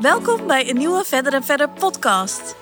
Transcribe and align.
Welkom 0.00 0.46
bij 0.46 0.68
een 0.70 0.76
nieuwe 0.76 1.04
Verder 1.04 1.32
en 1.32 1.44
Verder 1.44 1.68
podcast. 1.68 2.54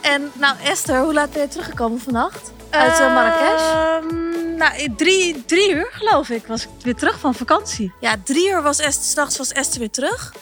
En 0.00 0.32
nou 0.34 0.56
Esther, 0.64 1.00
hoe 1.00 1.12
laat 1.12 1.32
ben 1.32 1.42
je 1.42 1.48
teruggekomen 1.48 2.00
vannacht? 2.00 2.52
Uit 2.70 3.00
uh, 3.00 3.14
Marrakesh? 3.14 3.62
Ehm, 3.62 4.56
nou, 4.56 4.94
drie, 4.96 5.44
drie 5.44 5.70
uur 5.74 5.88
geloof 5.92 6.28
ik 6.28 6.46
was 6.46 6.62
ik 6.62 6.68
weer 6.82 6.94
terug 6.94 7.18
van 7.18 7.34
vakantie. 7.34 7.92
Ja, 8.00 8.14
drie 8.24 8.48
uur 8.48 8.62
was 8.62 8.78
Esther, 8.78 9.04
s'nachts 9.04 9.38
was 9.38 9.52
Esther 9.52 9.78
weer 9.78 9.90
terug. 9.90 10.34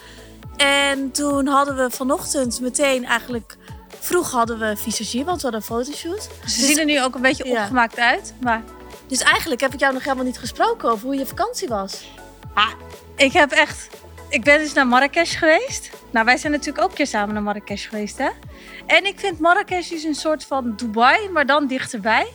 En 0.56 1.10
toen 1.10 1.46
hadden 1.46 1.76
we 1.76 1.90
vanochtend 1.90 2.60
meteen 2.60 3.04
eigenlijk... 3.04 3.56
Vroeg 3.98 4.30
hadden 4.30 4.58
we 4.58 4.76
visagie, 4.76 5.24
want 5.24 5.42
we 5.42 5.42
hadden 5.42 5.60
een 5.60 5.76
fotoshoot. 5.76 6.22
Ze 6.22 6.30
dus, 6.44 6.66
zien 6.66 6.78
er 6.78 6.84
nu 6.84 7.02
ook 7.02 7.14
een 7.14 7.22
beetje 7.22 7.44
Ja. 7.48 7.60
opgemaakt 7.60 7.98
uit. 7.98 8.34
Maar 8.40 8.62
Dus 9.06 9.20
eigenlijk 9.20 9.60
heb 9.60 9.72
ik 9.74 9.80
jou 9.80 9.92
nog 9.92 10.04
helemaal 10.04 10.24
niet 10.24 10.38
gesproken 10.38 10.90
over 10.90 11.06
hoe 11.06 11.16
je 11.16 11.26
vakantie 11.26 11.68
was. 11.68 12.04
ik 13.16 13.32
heb 13.32 13.50
echt... 13.50 13.88
Ik 14.30 14.44
ben 14.44 14.58
dus 14.58 14.72
naar 14.72 14.86
Marrakesh 14.86 15.38
geweest. 15.38 15.90
Nou, 16.10 16.24
wij 16.24 16.36
zijn 16.36 16.52
natuurlijk 16.52 16.84
ook 16.84 16.90
een 16.90 16.96
keer 16.96 17.06
samen 17.06 17.34
naar 17.34 17.42
Marrakesh 17.42 17.88
geweest, 17.88 18.18
hè? 18.18 18.28
En 18.86 19.04
ik 19.06 19.20
vind 19.20 19.38
Marrakesh 19.38 19.88
dus 19.88 20.02
een 20.02 20.14
soort 20.14 20.44
van 20.44 20.76
Dubai, 20.76 21.28
maar 21.28 21.46
dan 21.46 21.66
dichterbij. 21.66 22.26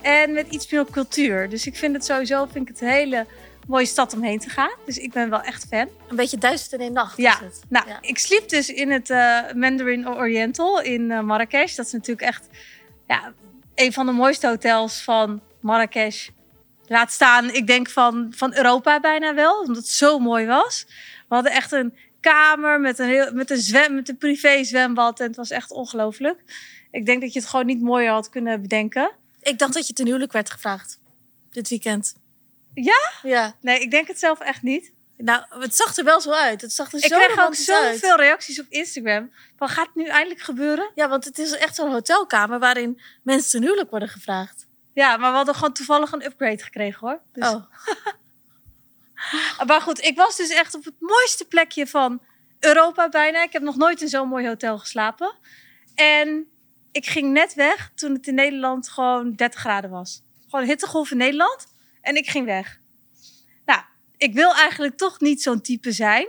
En 0.00 0.32
met 0.32 0.48
iets 0.48 0.70
meer 0.70 0.84
cultuur. 0.90 1.48
Dus 1.48 1.66
ik 1.66 1.76
vind 1.76 1.94
het 1.94 2.04
sowieso 2.04 2.46
vind 2.52 2.68
ik 2.68 2.74
het 2.74 2.80
een 2.80 2.88
hele 2.88 3.26
mooie 3.66 3.86
stad 3.86 4.14
om 4.14 4.22
heen 4.22 4.38
te 4.38 4.48
gaan. 4.48 4.70
Dus 4.86 4.98
ik 4.98 5.12
ben 5.12 5.30
wel 5.30 5.40
echt 5.42 5.66
fan. 5.70 5.88
Een 6.08 6.16
beetje 6.16 6.38
duizend 6.38 6.72
en 6.72 6.80
één 6.80 6.92
nacht 6.92 7.16
Ja, 7.16 7.32
is 7.32 7.38
het. 7.40 7.60
Nou, 7.68 7.88
Ja. 7.88 7.98
ik 8.00 8.18
sliep 8.18 8.48
dus 8.48 8.68
in 8.68 8.90
het 8.90 9.10
eh, 9.10 9.38
Mandarin 9.54 10.08
Oriental 10.08 10.80
in 10.80 11.10
eh, 11.10 11.20
Marrakesh. 11.20 11.74
Dat 11.74 11.86
is 11.86 11.92
natuurlijk 11.92 12.26
echt 12.26 12.48
ja, 13.06 13.32
een 13.74 13.92
van 13.92 14.06
de 14.06 14.12
mooiste 14.12 14.46
hotels 14.46 15.02
van 15.02 15.40
Marrakesh. 15.60 16.28
Laat 16.86 17.12
staan, 17.12 17.50
ik 17.50 17.66
denk 17.66 17.88
van, 17.90 18.32
van 18.36 18.54
Europa 18.54 19.00
bijna 19.00 19.34
wel, 19.34 19.60
omdat 19.60 19.76
het 19.76 19.88
zo 19.88 20.18
mooi 20.18 20.46
was. 20.46 20.86
We 21.30 21.36
hadden 21.36 21.52
echt 21.52 21.72
een 21.72 21.96
kamer 22.20 22.80
met 22.80 22.98
een, 22.98 23.08
heel, 23.08 23.32
met 23.32 23.50
een, 23.50 23.58
zwem, 23.58 23.94
met 23.94 24.08
een 24.08 24.16
privé 24.16 24.64
zwembad 24.64 25.20
en 25.20 25.26
het 25.26 25.36
was 25.36 25.50
echt 25.50 25.70
ongelooflijk. 25.70 26.42
Ik 26.90 27.06
denk 27.06 27.20
dat 27.20 27.32
je 27.32 27.38
het 27.38 27.48
gewoon 27.48 27.66
niet 27.66 27.80
mooier 27.80 28.10
had 28.10 28.28
kunnen 28.28 28.62
bedenken. 28.62 29.10
Ik 29.40 29.58
dacht 29.58 29.74
dat 29.74 29.86
je 29.86 29.92
ten 29.92 30.06
huwelijk 30.06 30.32
werd 30.32 30.50
gevraagd. 30.50 30.98
Dit 31.50 31.68
weekend. 31.68 32.14
Ja? 32.74 33.10
Ja. 33.22 33.54
Nee, 33.60 33.80
ik 33.80 33.90
denk 33.90 34.08
het 34.08 34.18
zelf 34.18 34.40
echt 34.40 34.62
niet. 34.62 34.92
Nou, 35.16 35.44
het 35.48 35.74
zag 35.74 35.96
er 35.96 36.04
wel 36.04 36.20
zo 36.20 36.30
uit. 36.30 36.60
Het 36.60 36.72
zag 36.72 36.92
er 36.92 36.98
Ik 36.98 37.04
zo 37.04 37.18
kreeg 37.18 37.46
ook 37.46 37.54
zoveel 37.54 38.16
reacties 38.16 38.60
op 38.60 38.66
Instagram. 38.68 39.32
Van, 39.56 39.68
gaat 39.68 39.86
het 39.86 39.94
nu 39.94 40.06
eindelijk 40.06 40.40
gebeuren? 40.40 40.90
Ja, 40.94 41.08
want 41.08 41.24
het 41.24 41.38
is 41.38 41.56
echt 41.56 41.74
zo'n 41.74 41.92
hotelkamer 41.92 42.58
waarin 42.58 43.00
mensen 43.22 43.50
ten 43.50 43.62
huwelijk 43.62 43.90
worden 43.90 44.08
gevraagd. 44.08 44.66
Ja, 44.94 45.16
maar 45.16 45.30
we 45.30 45.36
hadden 45.36 45.54
gewoon 45.54 45.72
toevallig 45.72 46.12
een 46.12 46.24
upgrade 46.24 46.62
gekregen 46.62 47.08
hoor. 47.08 47.20
Dus... 47.32 47.48
Oh. 47.48 47.64
Maar 49.66 49.80
goed, 49.80 50.00
ik 50.00 50.16
was 50.16 50.36
dus 50.36 50.50
echt 50.50 50.74
op 50.74 50.84
het 50.84 50.94
mooiste 50.98 51.44
plekje 51.44 51.86
van 51.86 52.22
Europa 52.58 53.08
bijna. 53.08 53.42
Ik 53.42 53.52
heb 53.52 53.62
nog 53.62 53.76
nooit 53.76 54.00
in 54.00 54.08
zo'n 54.08 54.28
mooi 54.28 54.46
hotel 54.46 54.78
geslapen. 54.78 55.34
En 55.94 56.46
ik 56.92 57.06
ging 57.06 57.32
net 57.32 57.54
weg 57.54 57.90
toen 57.94 58.12
het 58.12 58.26
in 58.26 58.34
Nederland 58.34 58.88
gewoon 58.88 59.32
30 59.32 59.60
graden 59.60 59.90
was. 59.90 60.22
Gewoon 60.48 60.66
hittegolf 60.66 61.10
in 61.10 61.16
Nederland. 61.16 61.66
En 62.00 62.16
ik 62.16 62.30
ging 62.30 62.46
weg. 62.46 62.80
Nou, 63.64 63.82
ik 64.16 64.34
wil 64.34 64.54
eigenlijk 64.54 64.96
toch 64.96 65.20
niet 65.20 65.42
zo'n 65.42 65.60
type 65.60 65.92
zijn. 65.92 66.28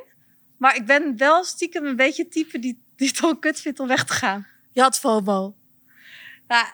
Maar 0.57 0.75
ik 0.75 0.85
ben 0.85 1.17
wel 1.17 1.43
stiekem 1.43 1.85
een 1.85 1.95
beetje 1.95 2.23
het 2.23 2.31
type 2.31 2.59
die, 2.59 2.83
die 2.95 3.07
het 3.07 3.19
wel 3.19 3.37
kut 3.37 3.61
vindt 3.61 3.79
om 3.79 3.87
weg 3.87 4.03
te 4.03 4.13
gaan. 4.13 4.47
Je 4.71 4.81
had 4.81 4.99
FOMO. 4.99 5.55
Nou, 6.47 6.65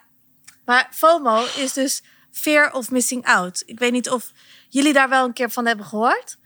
Maar 0.65 0.89
FOMO 0.91 1.45
is 1.55 1.73
dus 1.73 2.03
fear 2.31 2.73
of 2.73 2.91
missing 2.91 3.25
out. 3.25 3.63
Ik 3.65 3.79
weet 3.79 3.91
niet 3.91 4.09
of 4.09 4.31
jullie 4.69 4.93
daar 4.93 5.09
wel 5.09 5.25
een 5.25 5.33
keer 5.33 5.49
van 5.49 5.65
hebben 5.65 5.85
gehoord. 5.85 6.37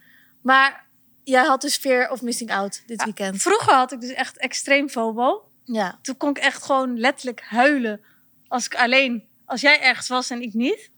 Maar 0.41 0.87
jij 1.23 1.45
had 1.45 1.61
dus 1.61 1.75
fear 1.77 2.09
of 2.11 2.21
missing 2.21 2.51
out 2.51 2.83
dit 2.85 2.99
Ja, 2.99 3.05
weekend. 3.05 3.41
vroeger 3.41 3.73
had 3.73 3.91
ik 3.91 4.01
dus 4.01 4.09
echt 4.13 4.37
extreem 4.37 4.89
FOMO. 4.89 5.45
Ja. 5.63 5.99
toen 6.01 6.17
kon 6.17 6.29
ik 6.29 6.37
echt 6.37 6.63
gewoon 6.63 6.99
letterlijk 6.99 7.41
huilen 7.41 8.01
als 8.47 8.65
ik 8.65 8.75
alleen, 8.75 9.27
als 9.45 9.61
jij 9.61 9.81
ergens 9.81 10.07
was 10.07 10.29
en 10.29 10.41
ik 10.41 10.53
niet. 10.53 10.91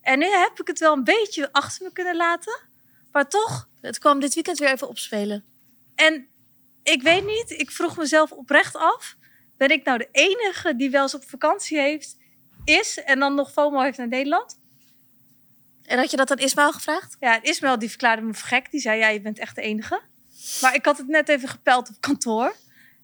En 0.00 0.18
nu 0.18 0.26
heb 0.26 0.60
ik 0.60 0.66
het 0.66 0.78
wel 0.78 0.92
een 0.92 1.04
beetje 1.04 1.52
achter 1.52 1.84
me 1.86 1.92
kunnen 1.92 2.16
laten, 2.16 2.60
maar 3.12 3.28
toch. 3.28 3.68
Het 3.80 3.98
kwam 3.98 4.20
dit 4.20 4.34
weekend 4.34 4.58
weer 4.58 4.70
even 4.72 4.88
opspelen. 4.88 5.44
En 5.94 6.26
ik 6.82 7.02
weet 7.02 7.24
niet, 7.26 7.50
ik 7.50 7.70
vroeg 7.70 7.96
mezelf 7.96 8.32
oprecht 8.32 8.76
af, 8.76 9.16
ben 9.56 9.68
ik 9.70 9.84
nou 9.84 9.98
de 9.98 10.08
enige 10.12 10.76
die 10.76 10.90
wel 10.90 11.02
eens 11.02 11.14
op 11.14 11.24
vakantie 11.28 11.78
heeft, 11.78 12.16
is 12.64 12.98
en 13.02 13.18
dan 13.18 13.34
nog 13.34 13.52
FOMO 13.52 13.80
heeft 13.80 13.98
naar 13.98 14.08
Nederland? 14.08 14.58
En 15.84 15.98
had 15.98 16.10
je 16.10 16.16
dat 16.16 16.30
aan 16.30 16.38
Ismaël 16.38 16.72
gevraagd? 16.72 17.16
Ja, 17.20 17.42
Ismael 17.42 17.78
die 17.78 17.88
verklaarde 17.88 18.22
me 18.22 18.34
voor 18.34 18.48
gek, 18.48 18.70
die 18.70 18.80
zei 18.80 18.98
ja, 18.98 19.08
je 19.08 19.20
bent 19.20 19.38
echt 19.38 19.54
de 19.54 19.62
enige. 19.62 20.00
Maar 20.60 20.74
ik 20.74 20.84
had 20.84 20.98
het 20.98 21.08
net 21.08 21.28
even 21.28 21.48
gepeld 21.48 21.88
op 21.88 21.94
kantoor. 22.00 22.56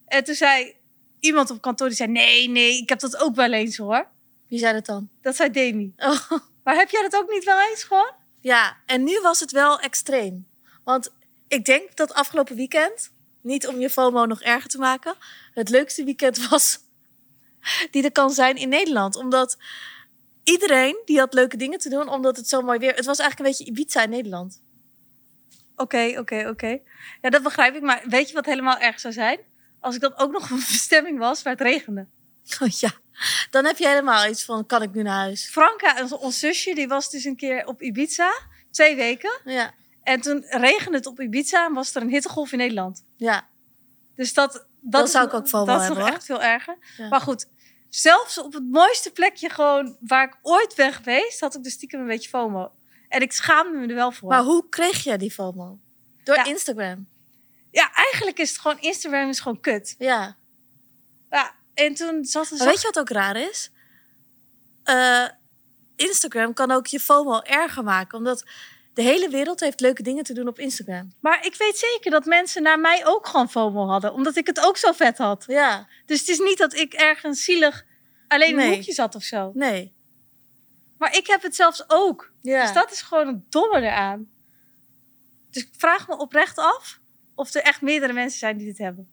En 0.06 0.24
toen 0.24 0.34
zei 0.34 0.74
iemand 1.20 1.50
op 1.50 1.60
kantoor, 1.60 1.88
die 1.88 1.96
zei 1.96 2.10
nee, 2.10 2.48
nee, 2.48 2.76
ik 2.76 2.88
heb 2.88 3.00
dat 3.00 3.16
ook 3.16 3.34
wel 3.34 3.52
eens 3.52 3.76
hoor. 3.76 4.08
Wie 4.48 4.58
zei 4.58 4.72
dat 4.72 4.86
dan? 4.86 5.08
Dat 5.22 5.36
zei 5.36 5.50
Demi. 5.50 5.92
Oh. 5.96 6.30
Maar 6.64 6.74
heb 6.74 6.90
jij 6.90 7.02
dat 7.02 7.16
ook 7.16 7.30
niet 7.30 7.44
wel 7.44 7.60
eens 7.60 7.82
gewoon? 7.82 8.12
Ja, 8.40 8.76
en 8.86 9.04
nu 9.04 9.20
was 9.20 9.40
het 9.40 9.50
wel 9.50 9.80
extreem. 9.80 10.46
Want 10.84 11.12
ik 11.48 11.64
denk 11.64 11.96
dat 11.96 12.14
afgelopen 12.14 12.56
weekend, 12.56 13.12
niet 13.40 13.66
om 13.66 13.78
je 13.80 13.90
FOMO 13.90 14.26
nog 14.26 14.40
erger 14.40 14.70
te 14.70 14.78
maken, 14.78 15.14
het 15.54 15.68
leukste 15.68 16.04
weekend 16.04 16.38
was 16.48 16.78
die 17.90 18.04
er 18.04 18.12
kan 18.12 18.30
zijn 18.30 18.56
in 18.56 18.68
Nederland. 18.68 19.16
Omdat 19.16 19.58
iedereen 20.42 21.02
die 21.04 21.18
had 21.18 21.34
leuke 21.34 21.56
dingen 21.56 21.78
te 21.78 21.88
doen, 21.88 22.08
omdat 22.08 22.36
het 22.36 22.48
zo 22.48 22.60
mooi 22.62 22.78
weer... 22.78 22.94
Het 22.94 23.04
was 23.04 23.18
eigenlijk 23.18 23.50
een 23.50 23.56
beetje 23.56 23.72
Ibiza 23.72 24.02
in 24.02 24.10
Nederland. 24.10 24.62
Oké, 25.76 26.14
oké, 26.18 26.48
oké. 26.48 26.78
Ja, 27.20 27.30
dat 27.30 27.42
begrijp 27.42 27.74
ik. 27.74 27.82
Maar 27.82 28.02
weet 28.08 28.28
je 28.28 28.34
wat 28.34 28.46
helemaal 28.46 28.78
erg 28.78 29.00
zou 29.00 29.12
zijn? 29.14 29.40
Als 29.80 29.94
ik 29.94 30.00
dan 30.00 30.16
ook 30.16 30.32
nog 30.32 30.44
op 30.44 30.50
een 30.50 30.56
bestemming 30.56 31.18
was 31.18 31.42
waar 31.42 31.52
het 31.52 31.62
regende. 31.62 32.06
Oh 32.60 32.68
ja, 32.68 32.90
dan 33.50 33.64
heb 33.64 33.76
je 33.76 33.88
helemaal 33.88 34.26
iets 34.28 34.44
van, 34.44 34.66
kan 34.66 34.82
ik 34.82 34.92
nu 34.94 35.02
naar 35.02 35.18
huis? 35.18 35.48
Franka, 35.50 36.06
ons, 36.20 36.38
zusje, 36.38 36.74
die 36.74 36.88
was 36.88 37.10
dus 37.10 37.24
een 37.24 37.36
keer 37.36 37.66
op 37.66 37.82
Ibiza. 37.82 38.32
Twee 38.70 38.96
weken. 38.96 39.40
Ja, 39.44 39.74
En 40.02 40.20
toen 40.20 40.44
regende 40.48 40.96
het 40.96 41.06
op 41.06 41.20
Ibiza 41.20 41.66
en 41.66 41.72
was 41.72 41.94
er 41.94 42.02
een 42.02 42.08
hittegolf 42.10 42.52
in 42.52 42.58
Nederland. 42.58 43.04
ja. 43.16 43.48
Dus 44.16 44.34
dat... 44.34 44.66
Dat, 44.80 45.06
is 45.06 45.10
zou 45.12 45.26
ik 45.26 45.34
ook 45.34 45.50
Dat 45.50 45.66
is 45.68 45.74
hebben, 45.74 45.88
nog 45.88 45.98
hoor. 45.98 46.16
echt 46.16 46.24
veel 46.24 46.42
erger. 46.42 46.76
Ja. 46.96 47.08
Maar 47.08 47.20
goed, 47.20 47.46
zelfs 47.90 48.38
op 48.38 48.52
het 48.52 48.70
mooiste 48.70 49.10
plekje 49.10 49.48
gewoon 49.48 49.96
waar 50.00 50.24
ik 50.28 50.38
ooit 50.42 50.74
ben 50.76 50.92
geweest, 50.92 51.40
had 51.40 51.54
ik 51.54 51.62
dus 51.62 51.72
stiekem 51.72 52.00
een 52.00 52.06
beetje 52.06 52.28
FOMO. 52.28 52.72
En 53.08 53.20
ik 53.20 53.32
schaamde 53.32 53.78
me 53.78 53.86
er 53.86 53.94
wel 53.94 54.12
voor. 54.12 54.28
Maar 54.28 54.42
hoe 54.42 54.68
kreeg 54.68 55.04
jij 55.04 55.16
die 55.16 55.30
FOMO? 55.32 55.78
Door 56.24 56.36
Ja. 56.36 56.44
Instagram. 56.44 57.08
Ja, 57.70 57.92
eigenlijk 57.94 58.38
is 58.38 58.48
het 58.50 58.58
gewoon, 58.58 58.78
Instagram 58.80 59.28
is 59.28 59.40
gewoon 59.40 59.60
kut. 59.60 59.94
Ja. 59.98 60.36
Ja, 61.30 61.54
en 61.74 61.94
toen 61.94 62.24
zat 62.24 62.50
er 62.50 62.64
weet 62.64 62.80
je 62.80 62.86
wat 62.92 62.98
ook 62.98 63.08
raar 63.10 63.36
is? 63.36 63.70
Eh, 64.82 65.28
Instagram 65.96 66.52
kan 66.54 66.70
ook 66.70 66.86
je 66.86 67.00
FOMO 67.00 67.40
erger 67.40 67.84
maken. 67.84 68.18
Omdat 68.18 68.44
de 69.02 69.06
hele 69.08 69.28
wereld 69.28 69.60
heeft 69.60 69.80
leuke 69.80 70.02
dingen 70.02 70.24
te 70.24 70.32
doen 70.32 70.48
op 70.48 70.58
Instagram. 70.58 71.12
Maar 71.20 71.46
ik 71.46 71.54
weet 71.54 71.76
zeker 71.78 72.10
dat 72.10 72.24
mensen 72.24 72.62
naar 72.62 72.80
mij 72.80 73.06
ook 73.06 73.26
gewoon 73.26 73.50
FOMO 73.50 73.86
hadden. 73.86 74.12
Omdat 74.12 74.36
ik 74.36 74.46
het 74.46 74.60
ook 74.60 74.76
zo 74.76 74.92
vet 74.92 75.18
had. 75.18 75.44
Ja, 75.46 75.88
Dus 76.06 76.18
het 76.20 76.28
is 76.28 76.38
niet 76.38 76.58
dat 76.58 76.74
ik 76.74 76.92
ergens 76.92 77.44
zielig 77.44 77.84
alleen 78.28 78.48
in 78.50 78.56
Nee. 78.56 78.66
een 78.68 78.74
hoekje 78.74 78.92
zat 78.92 79.14
of 79.14 79.22
zo. 79.22 79.50
nee. 79.54 79.92
Maar 80.98 81.16
ik 81.16 81.26
heb 81.26 81.42
het 81.42 81.54
zelfs 81.56 81.84
ook. 81.88 82.32
Ja. 82.40 82.62
Dus 82.62 82.72
dat 82.72 82.90
is 82.92 83.02
gewoon 83.02 83.26
het 83.26 83.52
domme 83.52 83.76
eraan. 83.80 84.28
Dus 85.50 85.62
ik 85.62 85.68
vraag 85.76 86.08
me 86.08 86.16
oprecht 86.18 86.58
af 86.58 87.00
of 87.34 87.54
er 87.54 87.62
echt 87.62 87.80
meerdere 87.80 88.12
mensen 88.12 88.38
zijn 88.38 88.56
die 88.56 88.66
dit 88.66 88.78
hebben. 88.78 89.08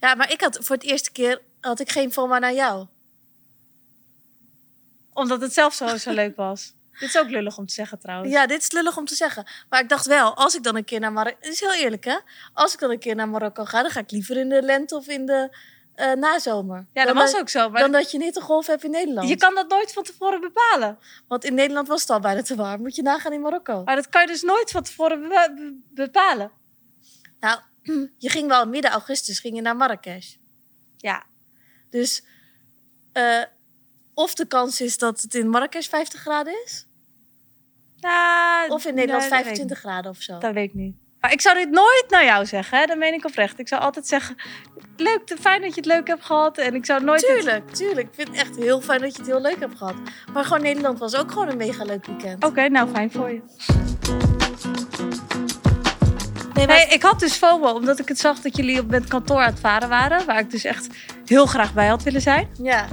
ja, 0.00 0.14
maar 0.14 0.32
ik 0.32 0.40
had 0.40 0.58
voor 0.60 0.76
het 0.76 0.84
eerste 0.84 1.12
keer 1.12 1.42
had 1.60 1.80
ik 1.80 1.90
geen 1.90 2.12
FOMO 2.12 2.38
naar 2.38 2.54
jou. 2.54 2.86
Omdat 5.12 5.40
het 5.40 5.52
zelf 5.52 5.74
zo, 5.74 5.96
zo 5.96 6.12
leuk 6.12 6.36
was. 6.36 6.74
Dit 7.00 7.08
is 7.08 7.18
ook 7.18 7.28
lullig 7.30 7.58
om 7.58 7.66
te 7.66 7.74
zeggen 7.74 7.98
trouwens. 7.98 8.32
Ja, 8.32 8.46
dit 8.46 8.60
is 8.62 8.72
lullig 8.72 8.96
om 8.96 9.04
te 9.04 9.14
zeggen. 9.14 9.46
Maar 9.68 9.80
ik 9.80 9.88
dacht 9.88 10.06
wel, 10.06 10.36
als 10.36 10.54
ik 10.56 10.62
dan 10.62 10.76
een 10.76 10.84
keer 10.84 11.00
naar 11.00 11.12
Marokko... 11.12 11.38
Het 11.40 11.52
is 11.52 11.60
heel 11.60 11.72
eerlijk, 11.74 12.04
hè? 12.04 12.16
Als 12.52 12.72
ik 12.72 12.78
dan 12.80 12.90
een 12.90 12.98
keer 12.98 13.14
naar 13.14 13.28
Marokko 13.28 13.64
ga, 13.64 13.82
dan 13.82 13.90
ga 13.90 14.00
ik 14.00 14.10
liever 14.10 14.36
in 14.36 14.48
de 14.48 14.62
lente 14.62 14.96
of 14.96 15.06
in 15.08 15.26
de 15.26 15.56
eh, 15.94 16.12
nazomer. 16.12 16.76
Ja, 16.92 17.04
dat 17.04 17.14
Dan 17.14 17.22
was 17.24 17.36
ook 17.36 17.48
zo. 17.48 17.70
Maar 17.70 17.80
Dan 17.80 17.92
dat 17.92 18.10
je 18.10 18.18
niet 18.18 18.36
een 18.36 18.42
golf 18.42 18.66
hebt 18.66 18.84
in 18.84 18.90
Nederland. 18.90 19.28
je 19.28 19.36
kan 19.36 19.54
dat 19.54 19.68
nooit 19.68 19.92
van 19.92 20.02
tevoren 20.02 20.40
bepalen. 20.40 20.98
Want 21.28 21.44
in 21.44 21.54
Nederland 21.54 21.88
was 21.88 22.00
het 22.00 22.10
al 22.10 22.20
bijna 22.20 22.42
te 22.42 22.54
warm. 22.54 22.80
Moet 22.80 22.96
je 22.96 23.02
nagaan 23.02 23.32
in 23.32 23.40
Marokko. 23.40 23.82
Maar 23.84 23.96
dat 23.96 24.08
kan 24.08 24.20
je 24.20 24.26
dus 24.26 24.42
nooit 24.42 24.70
van 24.70 24.82
tevoren 24.82 25.20
be- 25.20 25.52
be- 25.56 25.76
bepalen. 25.90 26.50
Nou, 27.40 27.60
je 28.18 28.28
ging 28.30 28.48
wel 28.48 28.66
midden 28.66 28.90
augustus 28.90 29.38
ging 29.38 29.56
je 29.56 29.62
naar 29.62 29.76
Marrakesh. 29.76 30.34
Ja. 30.96 31.24
Dus 31.90 32.24
eh, 33.12 33.42
of 34.14 34.34
de 34.34 34.46
kans 34.46 34.80
is 34.80 34.98
dat 34.98 35.20
het 35.20 35.34
in 35.34 35.48
Marrakesh 35.48 35.88
50 35.88 36.20
graden 36.20 36.54
is, 36.64 36.86
of 38.68 38.84
in 38.84 38.94
Nederland 38.94 39.30
nee, 39.30 39.30
dat 39.30 39.30
weet 39.30 39.38
ik 39.38 39.44
25 39.44 39.78
graden 39.78 40.10
of 40.10 40.20
zo. 40.20 40.38
Dat 40.38 40.54
weet 40.54 40.68
ik 40.68 40.74
niet. 40.74 40.96
Maar 41.20 41.32
ik 41.32 41.40
zou 41.40 41.56
dit 41.56 41.70
nooit 41.70 42.04
naar 42.08 42.24
jou 42.24 42.46
zeggen, 42.46 42.78
hè? 42.78 42.86
dat 42.86 42.96
meen 42.96 43.14
ik 43.14 43.24
oprecht. 43.24 43.58
Ik 43.58 43.68
zou 43.68 43.82
altijd 43.82 44.06
zeggen, 44.06 44.36
leuk, 44.96 45.36
fijn 45.40 45.60
dat 45.60 45.70
je 45.70 45.80
het 45.80 45.86
leuk 45.86 46.06
hebt 46.06 46.24
gehad. 46.24 46.58
En 46.58 46.74
ik 46.74 46.86
zou 46.86 47.04
nooit... 47.04 47.26
Tuurlijk, 47.26 47.70
tuurlijk. 47.70 48.08
Ik 48.08 48.14
vind 48.14 48.28
het 48.28 48.36
echt 48.36 48.56
heel 48.56 48.80
fijn 48.80 49.00
dat 49.00 49.12
je 49.12 49.18
het 49.18 49.30
heel 49.30 49.40
leuk 49.40 49.58
hebt 49.58 49.76
gehad. 49.76 49.94
Maar 50.32 50.44
gewoon 50.44 50.62
Nederland 50.62 50.98
was 50.98 51.16
ook 51.16 51.32
gewoon 51.32 51.48
een 51.48 51.56
mega 51.56 51.84
leuk 51.84 52.06
weekend. 52.06 52.44
Oké, 52.44 52.68
nou 52.68 52.88
fijn 52.90 53.10
voor 53.12 53.30
je. 53.30 53.42
Nee, 56.54 56.66
maar 56.66 56.76
Nee, 56.76 56.86
ik 56.86 57.02
had 57.02 57.20
dus 57.20 57.36
FOMO, 57.36 57.72
omdat 57.72 57.98
ik 57.98 58.08
het 58.08 58.18
zag 58.18 58.40
dat 58.40 58.56
jullie 58.56 58.80
op 58.80 58.90
het 58.90 59.08
kantoor 59.08 59.40
aan 59.40 59.50
het 59.50 59.60
varen 59.60 59.88
waren. 59.88 60.26
Waar 60.26 60.38
ik 60.38 60.50
dus 60.50 60.64
echt 60.64 60.86
heel 61.24 61.46
graag 61.46 61.74
bij 61.74 61.86
had 61.86 62.02
willen 62.02 62.20
zijn. 62.20 62.48
Ja, 62.62 62.88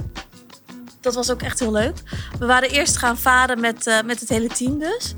dat 1.00 1.14
was 1.14 1.30
ook 1.30 1.42
echt 1.42 1.58
heel 1.58 1.72
leuk. 1.72 2.02
We 2.38 2.46
waren 2.46 2.70
eerst 2.70 2.96
gaan 2.96 3.18
varen 3.18 3.60
met, 3.60 3.86
eh, 3.86 4.02
met 4.02 4.20
het 4.20 4.28
hele 4.28 4.48
team 4.48 4.78
dus. 4.78 5.14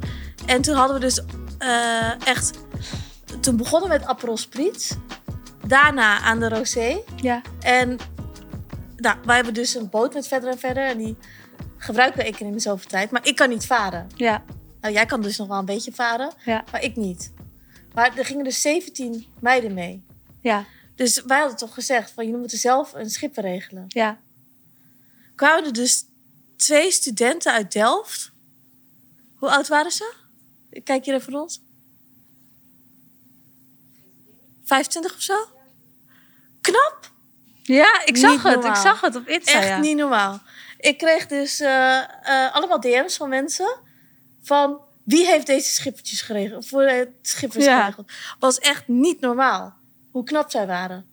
En 0.47 0.63
toen 0.63 0.75
hadden 0.75 0.95
we 0.95 1.03
dus 1.03 1.23
eh, 1.59 2.27
echt... 2.27 2.51
Toen 3.41 3.57
begonnen 3.57 3.91
we 3.91 3.97
met 3.99 4.07
Aperol 4.07 4.37
Spritz. 4.37 4.93
Daarna 5.67 6.19
aan 6.21 6.41
de 6.41 6.49
Rosé. 6.49 6.99
Ja. 7.17 7.41
En 7.61 7.99
nou, 8.97 9.17
wij 9.25 9.35
hebben 9.35 9.55
dus 9.55 9.75
een 9.75 9.91
boot 9.91 10.15
met 10.15 10.29
verder 10.29 10.51
en 10.51 10.59
verder. 10.59 10.87
En 10.87 10.99
die 10.99 11.17
gebruiken 11.77 12.19
we 12.19 12.25
één 12.25 12.35
keer 12.35 12.47
in 12.47 12.53
de 12.53 12.61
zoveel 12.61 12.91
tijd. 12.91 13.11
Maar 13.11 13.27
ik 13.27 13.37
kan 13.37 13.49
niet 13.49 13.67
varen. 13.67 14.07
Ja. 14.15 14.43
Nou, 14.81 14.95
jij 14.95 15.07
kan 15.07 15.23
dus 15.23 15.37
nog 15.37 15.49
wel 15.49 15.59
een 15.59 15.65
beetje 15.65 15.93
varen. 15.93 16.31
Ja. 16.45 16.65
Maar 16.73 16.83
ik 16.83 16.97
niet. 16.97 17.33
Maar 17.95 18.17
er 18.17 18.25
gingen 18.25 18.45
dus 18.45 18.61
17 18.61 19.27
meiden 19.39 19.75
mee. 19.75 20.05
Ja. 20.41 20.65
Dus 20.95 21.23
wij 21.27 21.39
hadden 21.39 21.57
toch 21.57 21.75
gezegd 21.75 22.11
van 22.11 22.25
jullie 22.25 22.39
moeten 22.39 22.59
zelf 22.59 22.95
een 22.95 23.11
schip 23.11 23.37
regelen. 23.37 23.85
Ja. 23.89 24.19
Kwamen 25.35 25.65
er 25.65 25.73
dus 25.73 26.05
twee 26.57 26.91
studenten 26.91 27.53
uit 27.53 27.73
Delft. 27.73 28.31
Hoe 29.37 29.51
oud 29.51 29.69
waren 29.69 29.91
ze? 29.91 30.15
Ik 30.71 30.85
kijk 30.85 31.05
hier 31.05 31.15
even 31.15 31.33
rond. 31.33 31.63
25 34.65 35.15
of 35.15 35.23
zo? 35.23 35.35
Knap. 36.61 37.11
Ja, 37.63 38.05
ik 38.05 38.17
zag 38.17 38.43
het. 38.43 38.65
Ik 38.65 38.75
zag 38.75 39.01
het 39.01 39.17
op 39.17 39.29
Insta. 39.29 39.53
Echt 39.53 39.69
ja. 39.69 39.79
niet 39.79 39.97
normaal. 39.97 40.43
Ik 40.79 40.99
kreeg 40.99 41.27
dus 41.27 41.61
eh, 41.61 41.99
eh, 41.99 42.55
allemaal 42.55 42.81
DM's 42.81 43.17
van 43.17 43.29
mensen 43.29 43.77
van 44.43 44.81
wie 45.03 45.27
heeft 45.27 45.47
deze 45.47 45.69
schippertjes 45.73 46.21
geregeld? 46.21 46.67
Voor 46.67 46.83
het 46.83 47.09
schippers 47.23 47.65
Ja. 47.65 47.81
geregeld. 47.81 48.11
Was 48.39 48.59
echt 48.59 48.89
niet 48.89 49.21
normaal 49.21 49.75
hoe 50.11 50.25
knap 50.25 50.51
zij 50.51 50.67
waren. 50.67 51.07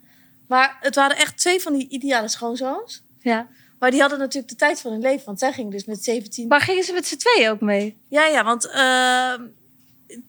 Maar 0.48 0.77
het 0.80 0.95
waren 0.95 1.18
echt 1.18 1.38
twee 1.38 1.62
van 1.62 1.74
die 1.74 1.89
ideale 1.89 2.27
schoonzoons. 2.27 3.01
Ja. 3.19 3.48
Maar 3.79 3.91
die 3.91 3.99
hadden 3.99 4.19
natuurlijk 4.19 4.49
de 4.49 4.55
tijd 4.55 4.81
van 4.81 4.91
hun 4.91 5.01
leven, 5.01 5.25
want 5.25 5.39
zij 5.39 5.53
gingen 5.53 5.71
dus 5.71 5.85
met 5.85 6.03
17 6.03 6.47
Maar 6.47 6.61
gingen 6.61 6.83
ze 6.83 6.93
met 6.93 7.07
z'n 7.07 7.17
tweeën 7.17 7.49
ook 7.49 7.61
mee? 7.61 7.97
Ja, 8.07 8.25
ja, 8.25 8.43
want 8.43 8.65
ehm, 8.67 9.41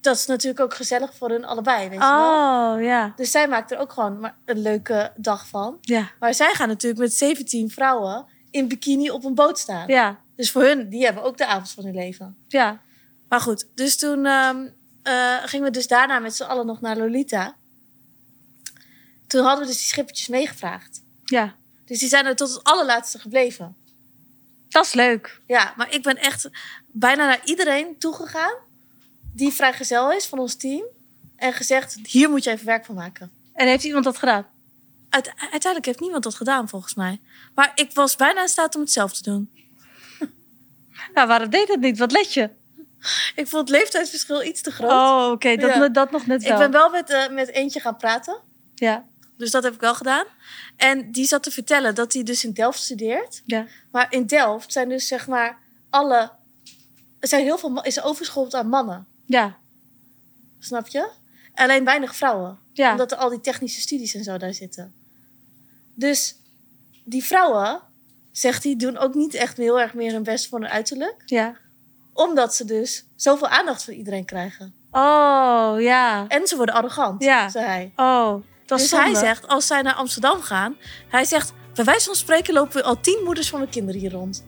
dat 0.00 0.16
is 0.16 0.26
natuurlijk 0.26 0.60
ook 0.60 0.74
gezellig 0.74 1.14
voor 1.14 1.30
hun 1.30 1.44
allebei, 1.44 1.88
weet 1.88 1.98
je 1.98 2.04
wel. 2.04 2.74
Oh, 2.74 2.82
ja. 2.82 3.12
Dus 3.16 3.30
zij 3.30 3.48
maakt 3.48 3.70
er 3.70 3.78
ook 3.78 3.92
gewoon 3.92 4.32
een 4.44 4.58
leuke 4.58 5.12
dag 5.16 5.46
van. 5.46 5.78
Ja. 5.80 6.10
Maar 6.18 6.34
zij 6.34 6.54
gaan 6.54 6.68
natuurlijk 6.68 7.00
met 7.00 7.12
17 7.12 7.70
vrouwen 7.70 8.26
in 8.50 8.68
bikini 8.68 9.10
op 9.10 9.24
een 9.24 9.34
boot 9.34 9.58
staan. 9.58 9.88
Ja. 9.88 10.20
Dus 10.36 10.50
voor 10.50 10.62
hun, 10.62 10.88
die 10.88 11.04
hebben 11.04 11.22
ook 11.22 11.36
de 11.36 11.46
avond 11.46 11.70
van 11.70 11.84
hun 11.84 11.94
leven. 11.94 12.36
Ja. 12.48 12.80
Maar 13.28 13.40
goed, 13.40 13.66
dus 13.74 13.98
toen 13.98 14.26
ehm, 14.26 14.66
eh, 15.02 15.36
gingen 15.44 15.66
we 15.66 15.72
dus 15.72 15.86
daarna 15.86 16.18
met 16.18 16.34
z'n 16.36 16.42
allen 16.42 16.66
nog 16.66 16.80
naar 16.80 16.96
Lolita. 16.96 17.54
Toen 19.26 19.44
hadden 19.44 19.60
we 19.60 19.66
dus 19.66 19.78
die 19.78 19.88
schippertjes 19.88 20.28
meegevraagd. 20.28 21.02
Ja. 21.24 21.54
Dus 21.90 21.98
die 21.98 22.08
zijn 22.08 22.26
er 22.26 22.36
tot 22.36 22.48
het 22.54 22.64
allerlaatste 22.64 23.18
gebleven. 23.18 23.76
Dat 24.68 24.84
is 24.84 24.92
leuk. 24.92 25.40
Ja, 25.46 25.74
maar 25.76 25.94
ik 25.94 26.02
ben 26.02 26.16
echt 26.16 26.48
bijna 26.86 27.26
naar 27.26 27.40
iedereen 27.44 27.98
toegegaan 27.98 28.54
die 29.32 29.52
vrijgezel 29.52 30.12
is 30.12 30.26
van 30.26 30.38
ons 30.38 30.54
team. 30.54 30.82
En 31.36 31.52
gezegd, 31.52 31.96
hier 32.02 32.30
moet 32.30 32.44
je 32.44 32.50
even 32.50 32.66
werk 32.66 32.84
van 32.84 32.94
maken. 32.94 33.30
En 33.54 33.66
heeft 33.66 33.84
iemand 33.84 34.04
dat 34.04 34.16
gedaan? 34.18 34.46
Uite- 35.08 35.32
uiteindelijk 35.36 35.84
heeft 35.84 36.00
niemand 36.00 36.22
dat 36.22 36.34
gedaan, 36.34 36.68
volgens 36.68 36.94
mij. 36.94 37.20
Maar 37.54 37.72
ik 37.74 37.92
was 37.92 38.16
bijna 38.16 38.42
in 38.42 38.48
staat 38.48 38.74
om 38.74 38.80
het 38.80 38.92
zelf 38.92 39.12
te 39.12 39.22
doen. 39.22 39.50
Nou, 41.14 41.28
waarom 41.28 41.50
deed 41.50 41.68
het 41.68 41.80
niet? 41.80 41.98
Wat 41.98 42.12
let 42.12 42.32
je? 42.34 42.50
Ik 43.34 43.48
vond 43.48 43.68
het 43.68 43.78
leeftijdsverschil 43.78 44.42
iets 44.42 44.60
te 44.62 44.70
groot. 44.70 44.90
Oh, 44.90 45.30
oké. 45.30 45.56
Dat, 45.56 45.74
Ja. 45.74 45.88
dat 45.88 46.10
nog 46.10 46.26
net 46.26 46.42
wel. 46.42 46.52
ik 46.52 46.58
ben 46.58 46.70
wel 46.70 46.90
met, 46.90 47.10
eh, 47.10 47.28
met 47.28 47.48
eentje 47.48 47.80
gaan 47.80 47.96
praten. 47.96 48.38
Ja. 48.74 49.08
Dus 49.40 49.50
dat 49.50 49.62
heb 49.62 49.74
ik 49.74 49.80
wel 49.80 49.94
gedaan. 49.94 50.24
En 50.76 51.12
die 51.12 51.24
zat 51.26 51.42
te 51.42 51.50
vertellen 51.50 51.94
dat 51.94 52.12
hij 52.12 52.22
dus 52.22 52.44
in 52.44 52.52
Delft 52.52 52.78
studeert. 52.78 53.42
Ja. 53.46 53.66
Maar 53.90 54.06
in 54.10 54.26
Delft 54.26 54.72
zijn 54.72 54.88
dus 54.88 55.06
zeg 55.06 55.26
maar 55.26 55.58
alle... 55.90 56.30
Er 57.20 57.28
zijn 57.28 57.42
heel 57.42 57.58
veel... 57.58 57.82
is 57.82 58.02
overschoold 58.02 58.54
aan 58.54 58.68
mannen. 58.68 59.06
Ja. 59.26 59.56
Snap 60.58 60.86
je? 60.88 61.08
Alleen 61.54 61.84
weinig 61.84 62.16
vrouwen. 62.16 62.58
Ja. 62.72 62.90
Omdat 62.90 63.12
er 63.12 63.18
al 63.18 63.28
die 63.28 63.40
technische 63.40 63.80
studies 63.80 64.14
en 64.14 64.24
zo 64.24 64.36
daar 64.36 64.54
zitten. 64.54 64.94
Dus 65.94 66.34
die 67.04 67.24
vrouwen, 67.24 67.80
zegt 68.32 68.64
hij, 68.64 68.76
doen 68.76 68.96
ook 68.96 69.14
niet 69.14 69.34
echt 69.34 69.56
heel 69.56 69.80
erg 69.80 69.94
meer 69.94 70.12
hun 70.12 70.22
best 70.22 70.48
voor 70.48 70.60
hun 70.60 70.68
uiterlijk. 70.70 71.22
Ja. 71.26 71.56
Omdat 72.12 72.54
ze 72.54 72.64
dus 72.64 73.04
zoveel 73.16 73.48
aandacht 73.48 73.84
van 73.84 73.94
iedereen 73.94 74.24
krijgen. 74.24 74.74
Oh, 74.90 75.74
ja. 75.78 76.28
En 76.28 76.46
ze 76.46 76.56
worden 76.56 76.74
arrogant, 76.74 77.22
Ja. 77.22 77.48
zei 77.48 77.64
hij. 77.64 77.92
Oh, 77.96 78.34
dus 78.78 78.90
hij 78.90 79.04
zonde. 79.04 79.18
zegt, 79.18 79.48
als 79.48 79.66
zij 79.66 79.82
naar 79.82 79.94
Amsterdam 79.94 80.40
gaan... 80.42 80.76
Hij 81.08 81.24
zegt, 81.24 81.52
bij 81.74 81.84
wijze 81.84 82.04
van 82.06 82.14
spreken 82.14 82.54
lopen 82.54 82.72
we 82.76 82.82
al 82.82 83.00
tien 83.00 83.20
moeders 83.24 83.48
van 83.48 83.58
mijn 83.58 83.70
kinderen 83.70 84.00
hier 84.00 84.12
rond. 84.12 84.44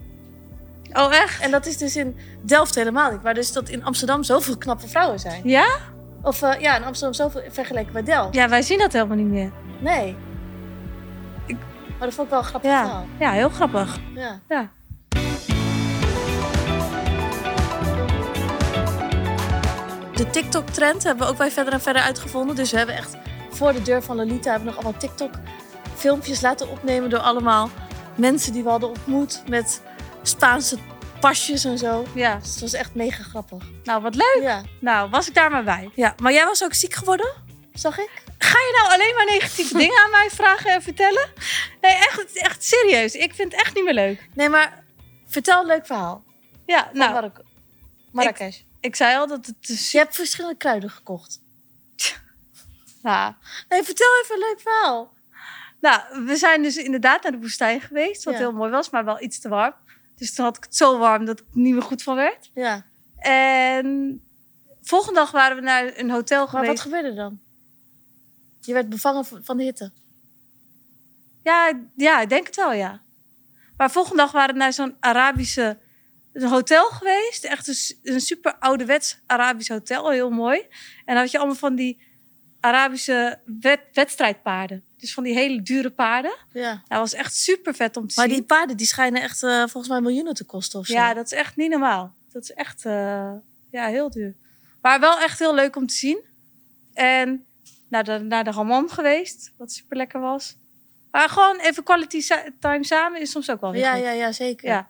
Oh, 0.92 1.14
echt? 1.14 1.40
En 1.42 1.50
dat 1.50 1.66
is 1.66 1.76
dus 1.76 1.96
in 1.96 2.16
Delft 2.42 2.74
helemaal 2.74 3.10
niet. 3.12 3.22
Maar 3.22 3.34
dus 3.34 3.52
dat 3.52 3.68
in 3.68 3.84
Amsterdam 3.84 4.22
zoveel 4.24 4.56
knappe 4.58 4.88
vrouwen 4.88 5.18
zijn. 5.18 5.40
Ja? 5.48 5.66
Of 6.22 6.42
eh, 6.42 6.60
ja, 6.60 6.76
in 6.76 6.84
Amsterdam 6.84 7.14
zoveel 7.14 7.42
vergeleken 7.50 7.92
bij 7.92 8.02
Delft. 8.02 8.34
Ja, 8.34 8.48
wij 8.48 8.62
zien 8.62 8.78
dat 8.78 8.92
helemaal 8.92 9.16
niet 9.16 9.26
meer. 9.26 9.50
Nee. 9.78 10.16
Ik- 11.46 11.56
Maar 11.98 12.06
dat 12.08 12.14
vond 12.14 12.26
ik 12.26 12.32
wel 12.32 12.38
een 12.42 12.48
grappig 12.48 12.70
Ja. 12.70 12.82
verhaal. 12.84 13.06
Ja, 13.18 13.30
heel 13.32 13.48
grappig. 13.48 13.98
Ja. 14.14 14.40
Ja. 14.48 14.70
De 20.14 20.30
TikTok-trend 20.30 21.02
hebben 21.04 21.26
we 21.26 21.32
ook 21.32 21.38
wij 21.38 21.50
verder 21.50 21.72
en 21.72 21.80
verder 21.80 22.02
uitgevonden. 22.02 22.56
Dus 22.56 22.70
we 22.70 22.76
hebben 22.76 22.96
echt 22.96 23.16
voor 23.54 23.72
de 23.72 23.82
deur 23.82 24.02
van 24.02 24.16
Lolita 24.16 24.50
hebben 24.50 24.68
we 24.68 24.74
nog 24.74 24.84
allemaal 24.84 25.00
TikTok-filmpjes 25.00 26.40
laten 26.40 26.70
opnemen 26.70 27.10
door 27.10 27.18
allemaal 27.18 27.70
mensen 28.14 28.52
die 28.52 28.62
we 28.62 28.68
hadden 28.68 28.88
ontmoet 28.88 29.42
met 29.48 29.82
Spaanse 30.22 30.78
pasjes 31.20 31.64
en 31.64 31.78
zo. 31.78 32.06
Ja. 32.14 32.36
Dus 32.36 32.50
het 32.50 32.60
was 32.60 32.72
echt 32.72 32.94
mega 32.94 33.22
grappig. 33.22 33.64
Nou, 33.84 34.02
wat 34.02 34.14
leuk. 34.14 34.38
Ja. 34.40 34.62
Nou, 34.80 35.10
was 35.10 35.28
ik 35.28 35.34
daar 35.34 35.50
maar 35.50 35.64
bij. 35.64 35.90
ja, 35.94 36.14
maar 36.22 36.32
jij 36.32 36.44
was 36.44 36.64
ook 36.64 36.74
ziek 36.74 36.94
geworden, 36.94 37.32
zag 37.72 37.98
ik? 37.98 38.10
Ga 38.38 38.58
je 38.58 38.78
nou 38.80 38.92
alleen 38.92 39.14
maar 39.14 39.26
negatieve 39.26 39.78
dingen 39.78 39.98
aan 40.04 40.10
mij 40.10 40.30
vragen 40.30 40.70
en 40.70 40.82
vertellen? 40.82 41.30
Nee, 41.80 41.92
echt, 41.92 42.38
echt 42.38 42.64
serieus. 42.64 43.14
Ik 43.14 43.34
vind 43.34 43.52
het 43.52 43.60
echt 43.60 43.74
niet 43.74 43.84
meer 43.84 43.94
leuk. 43.94 44.28
Nee, 44.34 44.48
maar 44.48 44.84
vertel 45.26 45.60
een 45.60 45.66
leuk 45.66 45.86
verhaal. 45.86 46.24
Ja, 46.66 46.90
nou, 46.92 47.30
Marrakesh. 48.12 48.60
ik 48.80 48.96
zei 48.96 49.16
al 49.16 49.26
dat 49.26 49.46
het 49.46 49.54
dus... 49.60 49.92
Je 49.92 49.98
hebt 49.98 50.14
verschillende 50.14 50.56
kruiden 50.56 50.90
gekocht. 50.90 51.40
Nou, 53.02 53.34
Nee, 53.68 53.82
vertel 53.82 54.06
even 54.22 54.34
een 54.34 54.40
leuk 54.48 54.60
verhaal. 54.60 55.12
nou, 55.80 56.24
we 56.24 56.36
zijn 56.36 56.62
dus 56.62 56.76
inderdaad 56.76 57.22
naar 57.22 57.32
de 57.32 57.38
woestijn 57.38 57.80
geweest. 57.80 58.24
Wat 58.24 58.34
Ja. 58.34 58.40
heel 58.40 58.52
mooi 58.52 58.70
was, 58.70 58.90
maar 58.90 59.04
wel 59.04 59.22
iets 59.22 59.38
te 59.40 59.48
warm. 59.48 59.74
Dus 60.16 60.34
toen 60.34 60.44
had 60.44 60.56
ik 60.56 60.64
het 60.64 60.76
zo 60.76 60.98
warm 60.98 61.24
dat 61.24 61.40
ik 61.40 61.46
er 61.46 61.60
niet 61.60 61.72
meer 61.72 61.82
goed 61.82 62.02
van 62.02 62.14
werd. 62.16 62.50
Ja. 62.54 62.86
En 63.18 64.20
volgende 64.82 65.18
dag 65.20 65.30
waren 65.30 65.56
we 65.56 65.62
naar 65.62 65.98
een 65.98 66.10
hotel 66.10 66.38
Maar 66.40 66.48
geweest. 66.48 66.68
wat 66.68 66.80
gebeurde 66.80 67.14
dan? 67.14 67.40
Je 68.60 68.72
werd 68.72 68.88
bevangen 68.88 69.24
van 69.44 69.56
de 69.56 69.62
hitte. 69.62 69.92
Ja, 71.42 71.72
ja, 71.96 72.20
ik 72.20 72.28
denk 72.28 72.46
het 72.46 72.56
wel, 72.56 72.72
ja. 72.72 73.00
Maar 73.76 73.90
volgende 73.90 74.16
dag 74.22 74.32
waren 74.32 74.52
we 74.54 74.60
naar 74.60 74.72
zo'n 74.72 74.96
Arabische 75.00 75.78
een 76.32 76.48
hotel 76.48 76.84
geweest. 76.88 77.44
Echt 77.44 77.68
een, 77.68 78.12
een 78.14 78.20
super 78.20 78.54
ouderwets 78.58 79.18
Arabisch 79.26 79.68
hotel, 79.70 80.10
heel 80.10 80.30
mooi. 80.30 80.60
En 81.04 81.14
dan 81.14 81.16
had 81.16 81.30
je 81.30 81.38
allemaal 81.38 81.56
van 81.56 81.74
die 81.74 82.00
Arabische 82.62 83.38
wed- 83.60 83.80
wedstrijdpaarden. 83.92 84.84
Dus 84.96 85.14
van 85.14 85.22
die 85.24 85.34
hele 85.34 85.62
dure 85.62 85.90
paarden. 85.90 86.34
Ja. 86.52 86.82
Dat 86.88 86.98
was 86.98 87.12
echt 87.14 87.36
super 87.36 87.74
vet 87.74 87.96
om 87.96 88.06
te 88.06 88.12
Maar 88.16 88.26
zien. 88.28 88.34
die 88.36 88.44
paarden 88.44 88.76
die 88.76 88.86
schijnen 88.86 89.22
echt 89.22 89.42
eh, 89.42 89.58
volgens 89.58 89.88
mij 89.88 90.00
miljoenen 90.00 90.34
te 90.34 90.44
kosten 90.44 90.78
of 90.80 90.86
zo. 90.86 90.92
Ja, 90.92 91.14
dat 91.14 91.24
is 91.24 91.32
echt 91.32 91.56
niet 91.56 91.70
normaal. 91.70 92.14
Dat 92.32 92.42
is 92.42 92.52
echt 92.52 92.84
eh, 92.84 93.32
ja, 93.70 93.86
heel 93.86 94.10
duur. 94.10 94.34
Maar 94.80 95.00
wel 95.00 95.18
echt 95.18 95.38
heel 95.38 95.54
leuk 95.54 95.76
om 95.76 95.86
te 95.86 95.94
zien. 95.94 96.18
En 96.92 97.44
naar 97.88 98.04
de, 98.04 98.18
naar 98.18 98.44
de 98.44 98.50
hammam 98.50 98.88
geweest, 98.88 99.52
wat 99.56 99.72
super 99.72 99.96
lekker 99.96 100.20
was. 100.20 100.56
Maar 101.10 101.28
gewoon 101.28 101.58
even 101.58 101.82
quality 101.82 102.26
time 102.60 102.84
samen 102.84 103.20
is 103.20 103.30
soms 103.30 103.50
ook 103.50 103.60
wel 103.60 103.72
weer 103.72 103.80
ja, 103.80 103.94
goed. 103.94 104.02
ja, 104.02 104.10
ja, 104.10 104.32
zeker. 104.32 104.68
Ja. 104.68 104.88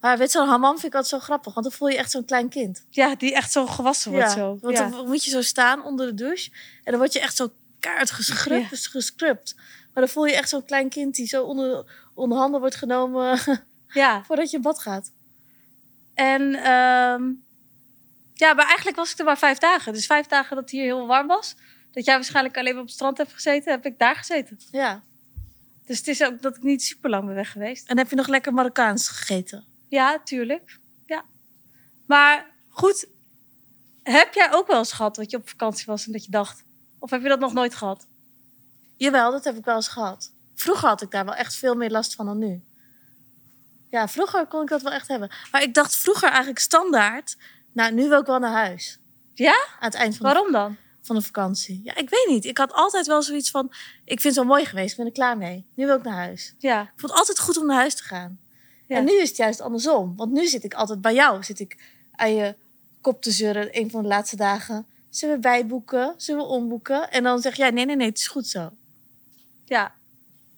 Maar 0.00 0.18
weet 0.18 0.30
zo'n 0.30 0.48
hammam 0.48 0.72
vind 0.72 0.84
ik 0.84 0.94
altijd 0.94 1.20
zo 1.22 1.26
grappig. 1.26 1.54
Want 1.54 1.66
dan 1.66 1.74
voel 1.76 1.88
je 1.88 1.96
echt 1.96 2.10
zo'n 2.10 2.24
klein 2.24 2.48
kind. 2.48 2.84
Ja, 2.90 3.14
die 3.14 3.34
echt 3.34 3.52
zo 3.52 3.66
gewassen 3.66 4.12
wordt 4.12 4.30
zo. 4.30 4.58
Want 4.60 4.78
ja. 4.78 4.88
dan 4.88 5.06
moet 5.06 5.24
je 5.24 5.30
zo 5.30 5.42
staan 5.42 5.84
onder 5.84 6.06
de 6.06 6.14
douche. 6.14 6.50
En 6.84 6.90
dan 6.90 7.00
word 7.00 7.12
je 7.12 7.20
echt 7.20 7.36
zo 7.36 7.52
kaart 7.80 8.10
geschrubt, 8.10 8.70
Ja. 8.70 8.76
gescrubt. 8.76 9.54
Maar 9.94 10.06
dan 10.06 10.08
voel 10.08 10.24
je 10.24 10.34
echt 10.34 10.48
zo'n 10.48 10.64
klein 10.64 10.88
kind 10.88 11.14
die 11.14 11.26
zo 11.26 11.44
onder, 11.44 11.84
onder 12.14 12.38
handen 12.38 12.60
wordt 12.60 12.76
genomen 12.76 13.38
ja. 13.88 14.22
voordat 14.24 14.50
je 14.50 14.56
in 14.56 14.62
bad 14.62 14.78
gaat. 14.78 15.12
En 16.14 16.54
ehm, 16.54 17.22
ja, 18.34 18.54
maar 18.54 18.66
eigenlijk 18.66 18.96
was 18.96 19.12
ik 19.12 19.18
er 19.18 19.24
maar 19.24 19.38
vijf 19.38 19.58
dagen. 19.58 19.92
Dus 19.92 20.06
vijf 20.06 20.26
dagen 20.26 20.54
dat 20.54 20.64
het 20.64 20.72
hier 20.72 20.82
heel 20.82 21.06
warm 21.06 21.26
was. 21.26 21.54
Dat 21.92 22.04
jij 22.04 22.14
waarschijnlijk 22.14 22.56
alleen 22.56 22.72
maar 22.72 22.82
op 22.82 22.86
het 22.86 22.96
strand 22.96 23.18
hebt 23.18 23.32
gezeten, 23.32 23.72
heb 23.72 23.86
ik 23.86 23.98
daar 23.98 24.16
gezeten. 24.16 24.58
Ja. 24.70 25.02
Dus 25.86 25.98
het 25.98 26.08
is 26.08 26.22
ook 26.24 26.42
dat 26.42 26.56
ik 26.56 26.62
niet 26.62 26.82
super 26.82 27.10
lang 27.10 27.26
ben 27.26 27.34
weg 27.34 27.52
geweest. 27.52 27.88
En 27.88 27.98
heb 27.98 28.10
je 28.10 28.16
nog 28.16 28.26
lekker 28.26 28.52
Marokkaans 28.54 29.08
gegeten? 29.08 29.64
Ja, 29.88 30.20
tuurlijk. 30.24 30.78
Ja. 31.06 31.24
Maar 32.06 32.50
goed, 32.68 33.08
heb 34.02 34.34
jij 34.34 34.52
ook 34.52 34.66
wel 34.66 34.78
eens 34.78 34.92
gehad 34.92 35.14
dat 35.14 35.30
je 35.30 35.36
op 35.36 35.48
vakantie 35.48 35.86
was 35.86 36.06
en 36.06 36.12
dat 36.12 36.24
je 36.24 36.30
dacht, 36.30 36.64
Of 36.98 37.10
heb 37.10 37.22
je 37.22 37.28
dat 37.28 37.40
nog 37.40 37.52
nooit 37.52 37.74
gehad? 37.74 38.06
Jawel, 38.96 39.30
dat 39.30 39.44
heb 39.44 39.56
ik 39.56 39.64
wel 39.64 39.76
eens 39.76 39.88
gehad. 39.88 40.32
Vroeger 40.54 40.88
had 40.88 41.02
ik 41.02 41.10
daar 41.10 41.24
wel 41.24 41.34
echt 41.34 41.54
veel 41.54 41.74
meer 41.74 41.90
last 41.90 42.14
van 42.14 42.26
dan 42.26 42.38
nu. 42.38 42.62
Ja, 43.90 44.08
vroeger 44.08 44.46
kon 44.46 44.62
ik 44.62 44.68
dat 44.68 44.82
wel 44.82 44.92
echt 44.92 45.08
hebben. 45.08 45.30
Maar 45.50 45.62
ik 45.62 45.74
dacht 45.74 45.96
vroeger 45.96 46.28
eigenlijk 46.28 46.58
standaard... 46.58 47.36
Nou, 47.72 47.92
nu 47.92 48.08
wil 48.08 48.20
ik 48.20 48.26
wel 48.26 48.38
naar 48.38 48.52
huis. 48.52 48.98
Ja? 49.34 49.52
Aan 49.52 49.88
het 49.88 49.94
eind 49.94 50.16
van 50.16 50.26
de, 50.26 50.32
Waarom 50.32 50.52
dan? 50.52 50.76
van 51.02 51.16
de 51.16 51.22
vakantie. 51.22 51.80
Ja, 51.84 51.96
ik 51.96 52.10
weet 52.10 52.26
niet. 52.28 52.44
Ik 52.44 52.58
had 52.58 52.72
altijd 52.72 53.06
wel 53.06 53.22
zoiets 53.22 53.50
van... 53.50 53.66
Ik 54.04 54.20
vind 54.20 54.34
het 54.34 54.34
wel 54.34 54.54
mooi 54.54 54.64
geweest, 54.64 54.90
ik 54.90 54.96
ben 54.96 55.06
er 55.06 55.12
klaar 55.12 55.36
mee. 55.36 55.66
Nu 55.74 55.86
wil 55.86 55.96
ik 55.96 56.02
naar 56.02 56.14
huis. 56.14 56.54
Ja. 56.58 56.82
Ik 56.82 56.88
vond 56.96 57.10
het 57.10 57.20
altijd 57.20 57.40
goed 57.40 57.56
om 57.56 57.66
naar 57.66 57.76
huis 57.76 57.94
te 57.94 58.02
gaan. 58.02 58.40
Ja. 58.88 58.96
En 58.96 59.04
nu 59.04 59.20
is 59.20 59.28
het 59.28 59.36
juist 59.36 59.60
andersom. 59.60 60.16
Want 60.16 60.32
nu 60.32 60.46
zit 60.46 60.64
ik 60.64 60.74
altijd 60.74 61.00
bij 61.00 61.14
jou. 61.14 61.42
Zit 61.44 61.60
ik 61.60 61.76
aan 62.12 62.34
je 62.34 62.54
kop 63.00 63.22
te 63.22 63.30
zeuren 63.30 63.68
een 63.78 63.90
van 63.90 64.02
de 64.02 64.08
laatste 64.08 64.36
dagen. 64.36 64.86
Zullen 65.10 65.34
we 65.34 65.40
bijboeken? 65.40 66.14
Zullen 66.16 66.42
we 66.44 66.48
omboeken? 66.48 67.10
En 67.10 67.22
dan 67.22 67.40
zeg 67.40 67.56
jij, 67.56 67.70
nee, 67.70 67.84
nee, 67.84 67.96
nee, 67.96 68.08
het 68.08 68.18
is 68.18 68.26
goed 68.26 68.46
zo. 68.46 68.70
Ja. 69.64 69.94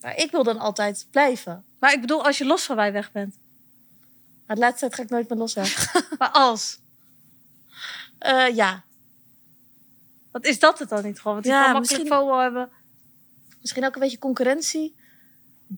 Maar 0.01 0.17
ik 0.17 0.31
wil 0.31 0.43
dan 0.43 0.59
altijd 0.59 1.07
blijven. 1.11 1.65
Maar 1.79 1.93
ik 1.93 2.01
bedoel, 2.01 2.25
als 2.25 2.39
je 2.39 2.45
los 2.45 2.63
van 2.65 2.77
mij 2.77 2.93
weg 2.93 3.13
bent. 3.13 3.37
Maar 4.47 4.57
de 4.57 4.63
laatste 4.63 4.81
tijd 4.81 4.95
ga 4.95 5.03
ik 5.03 5.11
nooit 5.11 5.29
meer 5.29 5.39
los 5.39 5.55
weg. 5.55 5.95
Maar 6.19 6.31
als. 6.31 6.79
Eh, 8.19 8.55
ja, 8.55 8.83
Wat 10.31 10.45
is 10.45 10.59
dat 10.59 10.79
het 10.79 10.89
dan 10.89 11.05
niet 11.05 11.17
gewoon? 11.21 11.33
Want 11.33 11.47
je 11.47 11.53
Ja, 11.53 11.63
kan 11.63 11.73
makkelijk 11.73 12.03
misschien- 12.03 12.39
hebben. 12.41 12.71
misschien 13.61 13.85
ook 13.85 13.95
een 13.95 14.01
beetje 14.01 14.19
concurrentie. 14.19 14.95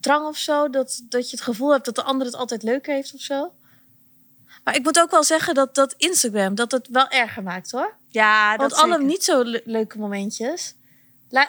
Drang 0.01 0.27
of 0.27 0.37
zo. 0.37 0.69
Dat, 0.69 1.01
dat 1.09 1.29
je 1.29 1.35
het 1.35 1.45
gevoel 1.45 1.71
hebt 1.71 1.85
dat 1.85 1.95
de 1.95 2.03
ander 2.03 2.25
het 2.27 2.35
altijd 2.35 2.63
leuker 2.63 2.93
heeft 2.93 3.13
of 3.13 3.21
zo. 3.21 3.53
Maar 4.63 4.75
ik 4.75 4.83
moet 4.83 4.99
ook 4.99 5.11
wel 5.11 5.23
zeggen 5.23 5.53
dat, 5.53 5.75
dat 5.75 5.93
Instagram 5.97 6.55
dat 6.55 6.71
het 6.71 6.87
wel 6.87 7.07
erger 7.07 7.43
maakt 7.43 7.71
hoor. 7.71 7.95
Ja, 8.07 8.55
Want 8.55 8.73
alle 8.73 9.03
niet 9.03 9.23
zo 9.23 9.43
le- 9.43 9.61
leuke 9.65 9.97
momentjes 9.97 10.75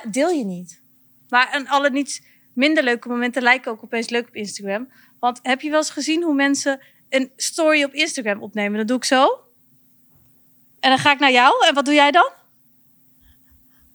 deel 0.09 0.29
je 0.31 0.45
niet. 0.45 0.81
Maar 1.29 1.49
en 1.51 1.67
alle 1.67 1.91
niet 1.91 2.23
minder 2.53 2.85
leuke 2.85 3.09
momenten 3.09 3.43
lijken 3.43 3.71
ook 3.73 3.83
opeens 3.83 4.09
leuk 4.09 4.29
op 4.29 4.35
Instagram. 4.35 4.89
Want 5.19 5.41
heb 5.43 5.61
je 5.61 5.71
wel 5.71 5.79
eens 5.79 5.91
gezien 5.91 6.23
hoe 6.23 6.35
mensen 6.35 6.81
een 7.09 7.33
story 7.37 7.83
op 7.85 7.93
Instagram 7.93 8.43
opnemen? 8.43 8.79
Dat 8.79 8.89
doe 8.89 8.97
ik 8.97 9.05
zo. 9.05 9.39
En 10.81 10.91
dan 10.91 10.99
ga 10.99 11.13
ik 11.13 11.19
naar 11.19 11.33
jou. 11.33 11.67
En 11.67 11.75
wat 11.75 11.85
doe 11.85 11.95
jij 11.95 12.11
dan? 12.11 12.31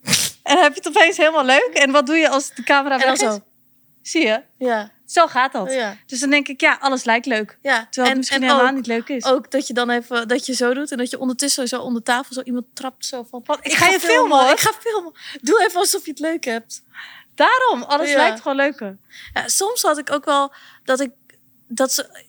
En 0.42 0.54
dan 0.54 0.64
heb 0.64 0.74
je 0.74 0.80
het 0.82 0.96
opeens 0.96 1.16
helemaal 1.16 1.44
leuk. 1.44 1.70
En 1.72 1.90
wat 1.90 2.06
doe 2.06 2.16
je 2.16 2.28
als 2.28 2.54
de 2.54 2.62
camera 2.62 2.94
En 2.94 3.00
dan 3.00 3.08
weg 3.16 3.28
is? 3.28 3.34
zo. 3.34 3.44
Zie 4.02 4.26
je? 4.26 4.42
Ja, 4.58 4.90
Zo 5.06 5.26
gaat 5.26 5.52
dat. 5.52 5.72
ja. 5.72 5.96
Dus 6.06 6.20
dan 6.20 6.30
denk 6.30 6.48
ik, 6.48 6.60
ja, 6.60 6.78
alles 6.80 7.04
lijkt 7.04 7.26
leuk. 7.26 7.58
ja. 7.62 7.84
Terwijl 7.90 8.06
het 8.08 8.16
misschien 8.16 8.42
helemaal 8.42 8.66
ook, 8.68 8.74
niet 8.74 8.86
leuk 8.86 9.08
is. 9.08 9.24
ook 9.24 9.50
dat 9.50 9.66
je 9.66 9.74
dan 9.74 9.90
even 9.90 10.28
dat 10.28 10.46
je 10.46 10.54
zo 10.54 10.74
doet 10.74 10.90
en 10.92 10.98
dat 10.98 11.10
je 11.10 11.18
ondertussen 11.18 11.68
zo 11.68 11.80
onder 11.80 12.02
tafel 12.02 12.34
zo 12.34 12.40
iemand 12.42 12.64
trapt 12.72 13.06
zo 13.06 13.26
van. 13.30 13.44
Ik 13.62 13.72
ga 13.72 13.88
je 13.88 14.00
filmen, 14.00 14.38
hoor. 14.38 14.50
Ik 14.52 14.60
ga 14.60 14.72
filmen. 14.80 15.12
Doe 15.40 15.64
even 15.64 15.80
alsof 15.80 16.04
je 16.04 16.10
het 16.10 16.20
leuk 16.20 16.44
hebt. 16.44 16.82
Daarom, 17.34 17.82
alles 17.82 18.10
Ja. 18.10 18.16
lijkt 18.16 18.40
gewoon 18.40 18.56
leuker. 18.56 18.96
Ja, 19.32 19.48
soms 19.48 19.82
had 19.82 19.98
ik 19.98 20.10
ook 20.12 20.24
wel 20.24 20.52
dat 20.84 21.00
ik 21.00 21.10
dat 21.68 21.92
ze. 21.92 22.28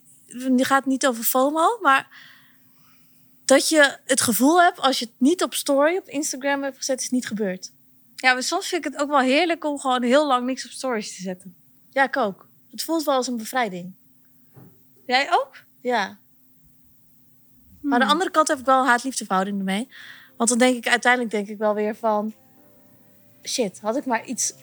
Die 0.51 0.66
gaat 0.66 0.86
niet 0.86 1.08
over 1.08 1.24
FOMO, 1.24 1.78
maar 1.82 2.08
dat 3.46 3.70
je 3.70 3.98
het 4.06 4.22
gevoel 4.22 4.62
hebt 4.62 4.80
als 4.80 5.00
je 5.00 5.06
het 5.06 5.13
niet 5.18 5.44
op 5.44 5.54
story 5.54 5.98
op 5.98 6.08
Instagram 6.08 6.63
hebt 6.63 6.78
gezet, 6.78 6.98
is 6.98 7.04
het 7.04 7.13
niet 7.13 7.28
gebeurd. 7.28 7.72
Ja, 8.16 8.34
maar 8.34 8.44
soms 8.44 8.68
vind 8.68 8.86
ik 8.86 8.92
het 8.92 9.01
ook 9.01 9.10
wel 9.10 9.20
heerlijk 9.20 9.63
om 9.66 9.80
gewoon 9.80 10.04
heel 10.04 10.28
lang 10.28 10.46
niks 10.46 10.66
op 10.66 10.72
stories 10.72 11.16
te 11.16 11.22
zetten. 11.22 11.56
Ja, 11.92 12.04
ik 12.04 12.18
ook. 12.18 12.48
Het 12.72 12.84
voelt 12.84 13.04
wel 13.04 13.16
als 13.16 13.28
een 13.28 13.38
bevrijding. 13.38 13.94
Jij 15.06 15.28
ook? 15.34 15.52
Ja. 15.82 16.18
Maar 17.82 17.94
aan 17.94 18.00
de 18.00 18.04
Hmm. 18.06 18.12
andere 18.14 18.32
kant 18.32 18.48
heb 18.48 18.60
ik 18.60 18.66
wel 18.66 18.80
een 18.82 18.88
haat-liefde 18.88 19.26
verhouding 19.26 19.58
ermee. 19.58 19.88
Want 20.38 20.50
dan 20.50 20.58
denk 20.58 20.76
ik 20.76 20.88
uiteindelijk 20.88 21.32
denk 21.32 21.48
ik 21.48 21.58
wel 21.58 21.74
weer 21.74 21.96
van... 21.96 22.34
Shit, 23.44 23.80
had 23.80 23.96
ik 23.96 24.06
maar 24.06 24.26
iets, 24.26 24.54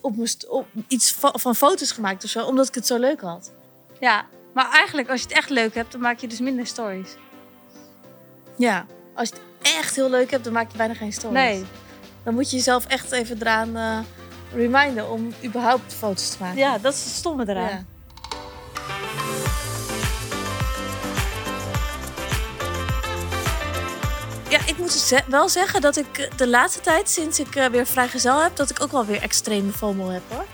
op 0.00 0.14
op, 0.48 0.66
iets 0.88 1.12
va- 1.12 1.34
van 1.38 1.56
foto's 1.56 1.90
gemaakt 1.92 2.24
of 2.24 2.30
zo, 2.30 2.46
omdat 2.46 2.68
ik 2.68 2.74
het 2.74 2.86
zo 2.86 2.98
leuk 2.98 3.20
had. 3.20 3.52
Ja, 4.00 4.26
maar 4.54 4.70
eigenlijk 4.70 5.08
als 5.10 5.20
je 5.20 5.26
het 5.26 5.36
echt 5.36 5.50
leuk 5.50 5.74
hebt, 5.74 5.92
dan 5.92 6.00
maak 6.00 6.18
je 6.18 6.26
dus 6.28 6.40
minder 6.40 6.66
stories. 6.66 7.16
Ja. 8.56 8.86
Als 9.14 9.28
je 9.28 9.34
het 9.34 9.74
echt 9.76 9.96
heel 9.96 10.10
leuk 10.10 10.30
hebt, 10.30 10.44
dan 10.44 10.52
maak 10.52 10.70
je 10.70 10.76
bijna 10.76 10.94
geen 10.94 11.12
stories. 11.12 11.38
Nee. 11.38 11.64
Dan 12.24 12.34
moet 12.34 12.50
je 12.50 12.56
jezelf 12.56 12.86
echt 12.86 13.10
even 13.12 13.36
eraan 13.40 13.76
eh 13.76 13.98
reminden 14.54 15.10
om 15.10 15.34
überhaupt 15.44 15.94
foto's 15.94 16.30
te 16.30 16.36
maken. 16.40 16.58
Ja, 16.58 16.78
dat 16.78 16.94
is 16.94 17.04
het 17.04 17.12
stomme 17.12 17.48
eraan. 17.48 17.68
Ja. 17.68 17.84
Ja, 24.50 24.58
ik 24.66 24.78
moet 24.78 25.22
wel 25.26 25.48
zeggen 25.48 25.80
dat 25.80 25.96
ik 25.96 26.30
de 26.36 26.48
laatste 26.48 26.80
tijd, 26.80 27.10
sinds 27.10 27.40
ik 27.40 27.54
eh, 27.54 27.66
weer 27.66 27.86
vrijgezel 27.86 28.42
heb, 28.42 28.56
dat 28.56 28.70
ik 28.70 28.82
ook 28.82 28.92
wel 28.92 29.04
weer 29.04 29.22
extreme 29.22 29.72
FOMO 29.72 30.08
heb 30.08 30.22
hoor. 30.28 30.44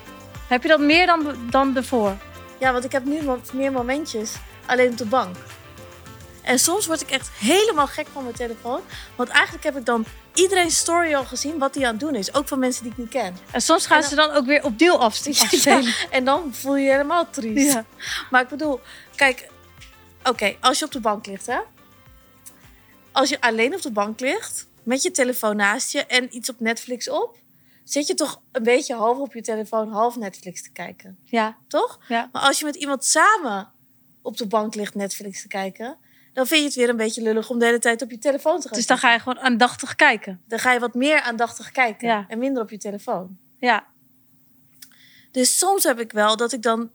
Heb 0.49 0.63
je 0.63 0.69
dat 0.69 0.81
meer 0.81 1.07
dan, 1.07 1.37
dan 1.51 1.77
ervoor? 1.77 2.17
Ja, 2.59 2.73
want 2.73 2.85
ik 2.85 2.93
heb 2.93 3.05
nu 3.05 3.21
meer 3.53 3.73
momentjes 3.73 4.35
alleen 4.67 4.91
op 4.91 4.99
de 4.99 5.07
bank. 5.07 5.37
En 6.47 6.59
soms 6.59 6.87
word 6.87 7.01
ik 7.01 7.11
echt 7.11 7.29
helemaal 7.39 7.87
gek 7.87 8.07
van 8.13 8.23
mijn 8.23 8.35
telefoon. 8.35 8.81
Want 9.17 9.29
eigenlijk 9.29 9.65
heb 9.65 9.77
ik 9.77 9.85
dan 9.85 10.05
iedereen 10.35 10.71
story 10.71 11.15
al 11.15 11.25
gezien 11.25 11.59
wat 11.59 11.75
die 11.75 11.85
aan 11.87 11.91
het 11.91 12.01
doen 12.01 12.15
is. 12.15 12.35
Ook 12.35 12.49
van 12.49 12.59
mensen 12.59 12.83
die 12.83 12.93
ik 12.93 12.99
niet 12.99 13.09
ken. 13.09 13.37
En 13.51 13.61
soms 13.61 13.87
gaan 13.87 13.97
En 13.97 14.01
dan- 14.03 14.11
ze 14.11 14.17
dan 14.17 14.31
ook 14.31 14.47
weer 14.47 14.65
op 14.65 14.79
deel 14.79 15.01
afst- 15.01 15.27
afspelen. 15.29 15.83
Ja, 15.85 15.93
en 16.11 16.25
dan 16.25 16.55
voel 16.55 16.77
je 16.77 16.85
je 16.85 16.91
helemaal 16.91 17.31
triest. 17.31 17.73
Ja. 17.73 17.85
Maar 18.31 18.43
ik 18.43 18.49
bedoel, 18.49 18.81
kijk, 19.17 19.49
oké, 20.25 20.57
als 20.61 20.79
je 20.79 20.85
op 20.85 20.93
de 20.93 21.01
bank 21.01 21.27
ligt, 21.27 21.47
hè. 21.47 21.59
Als 23.13 23.29
je 23.29 23.41
alleen 23.41 23.75
op 23.75 23.83
de 23.83 23.93
bank 23.93 24.21
ligt, 24.21 24.67
met 24.83 25.03
je 25.03 25.11
telefoon 25.11 25.57
naast 25.57 25.93
je 25.93 26.05
en 26.07 26.37
iets 26.37 26.51
op 26.51 26.61
Netflix 26.61 27.11
op, 27.11 27.37
zit 27.85 28.07
je 28.07 28.15
toch 28.15 28.41
een 28.53 28.63
beetje 28.63 28.95
half 28.95 29.19
op 29.19 29.35
je 29.35 29.43
telefoon, 29.43 29.89
half 29.93 30.17
Netflix 30.17 30.63
te 30.63 30.71
kijken. 30.73 31.19
Ja, 31.25 31.57
Toch? 31.69 31.99
ja. 32.09 32.29
Maar 32.33 32.43
als 32.43 32.59
je 32.59 32.65
met 32.65 32.75
iemand 32.77 33.05
samen 33.05 33.73
op 34.23 34.37
de 34.37 34.47
bank 34.47 34.75
ligt 34.75 34.95
Netflix 34.95 35.43
te 35.43 35.49
kijken, 35.49 35.97
dan 36.37 36.47
vind 36.47 36.61
je 36.61 36.67
het 36.67 36.75
weer 36.75 36.89
een 36.89 36.97
beetje 36.97 37.23
lullig 37.23 37.51
om 37.51 37.59
de 37.59 37.65
hele 37.65 37.79
tijd 37.79 38.03
op 38.03 38.11
je 38.11 38.19
telefoon 38.19 38.61
te 38.61 38.69
gaan. 38.69 38.77
Dus 38.77 38.87
dan 38.87 38.99
ga 38.99 39.13
je 39.13 39.19
gewoon 39.19 39.39
aandachtig 39.39 39.95
kijken. 39.95 40.41
dan 40.49 40.59
ga 40.59 40.73
je 40.73 40.79
wat 40.79 40.95
meer 40.95 41.21
aandachtig 41.21 41.71
kijken 41.73 42.09
Ja. 42.09 42.25
en 42.29 42.39
minder 42.39 42.63
op 42.63 42.71
je 42.71 42.79
telefoon. 42.79 43.39
Ja, 43.59 43.87
Dus 45.33 45.59
soms 45.59 45.85
heb 45.85 46.01
ik 46.01 46.13
wel 46.13 46.37
dat 46.37 46.53
ik 46.53 46.63
dan 46.63 46.91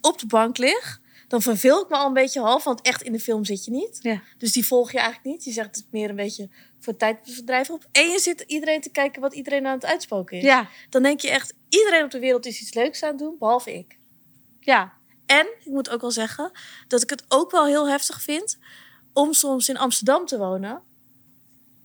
op 0.00 0.18
de 0.18 0.26
bank 0.26 0.58
lig. 0.58 1.00
Dan 1.28 1.42
verveel 1.42 1.82
ik 1.82 1.88
me 1.88 1.96
al 1.96 2.06
een 2.06 2.12
beetje 2.12 2.40
half, 2.40 2.64
want 2.64 2.80
echt 2.80 3.02
in 3.02 3.12
de 3.12 3.20
film 3.20 3.44
zit 3.44 3.64
je 3.64 3.70
niet. 3.70 3.98
ja. 4.02 4.22
Dus 4.38 4.52
die 4.52 4.66
volg 4.66 4.92
je 4.92 4.98
eigenlijk 4.98 5.26
niet. 5.26 5.44
Je 5.44 5.52
zegt 5.52 5.76
het 5.76 5.86
meer 5.90 6.10
een 6.10 6.16
beetje 6.16 6.48
voor 6.78 6.96
tijdverdrijf 6.96 7.70
op. 7.70 7.86
En 7.92 8.08
je 8.08 8.18
zit 8.18 8.40
iedereen 8.46 8.80
te 8.80 8.90
kijken 8.90 9.20
wat 9.20 9.34
iedereen 9.34 9.66
aan 9.66 9.74
het 9.74 9.84
uitspoken 9.84 10.36
is. 10.36 10.42
Ja, 10.42 10.68
Dan 10.90 11.02
denk 11.02 11.20
je 11.20 11.30
echt, 11.30 11.54
iedereen 11.68 12.04
op 12.04 12.10
de 12.10 12.18
wereld 12.18 12.46
is 12.46 12.60
iets 12.60 12.74
leuks 12.74 13.02
aan 13.02 13.08
het 13.10 13.18
doen, 13.18 13.36
behalve 13.38 13.74
ik. 13.74 13.98
ja. 14.60 14.96
En 15.28 15.46
ik 15.60 15.66
moet 15.66 15.90
ook 15.90 16.00
wel 16.00 16.10
zeggen 16.10 16.50
dat 16.88 17.02
ik 17.02 17.10
het 17.10 17.24
ook 17.28 17.50
wel 17.50 17.66
heel 17.66 17.88
heftig 17.88 18.22
vind 18.22 18.58
om 19.12 19.32
soms 19.32 19.68
in 19.68 19.76
Amsterdam 19.76 20.26
te 20.26 20.38
wonen 20.38 20.82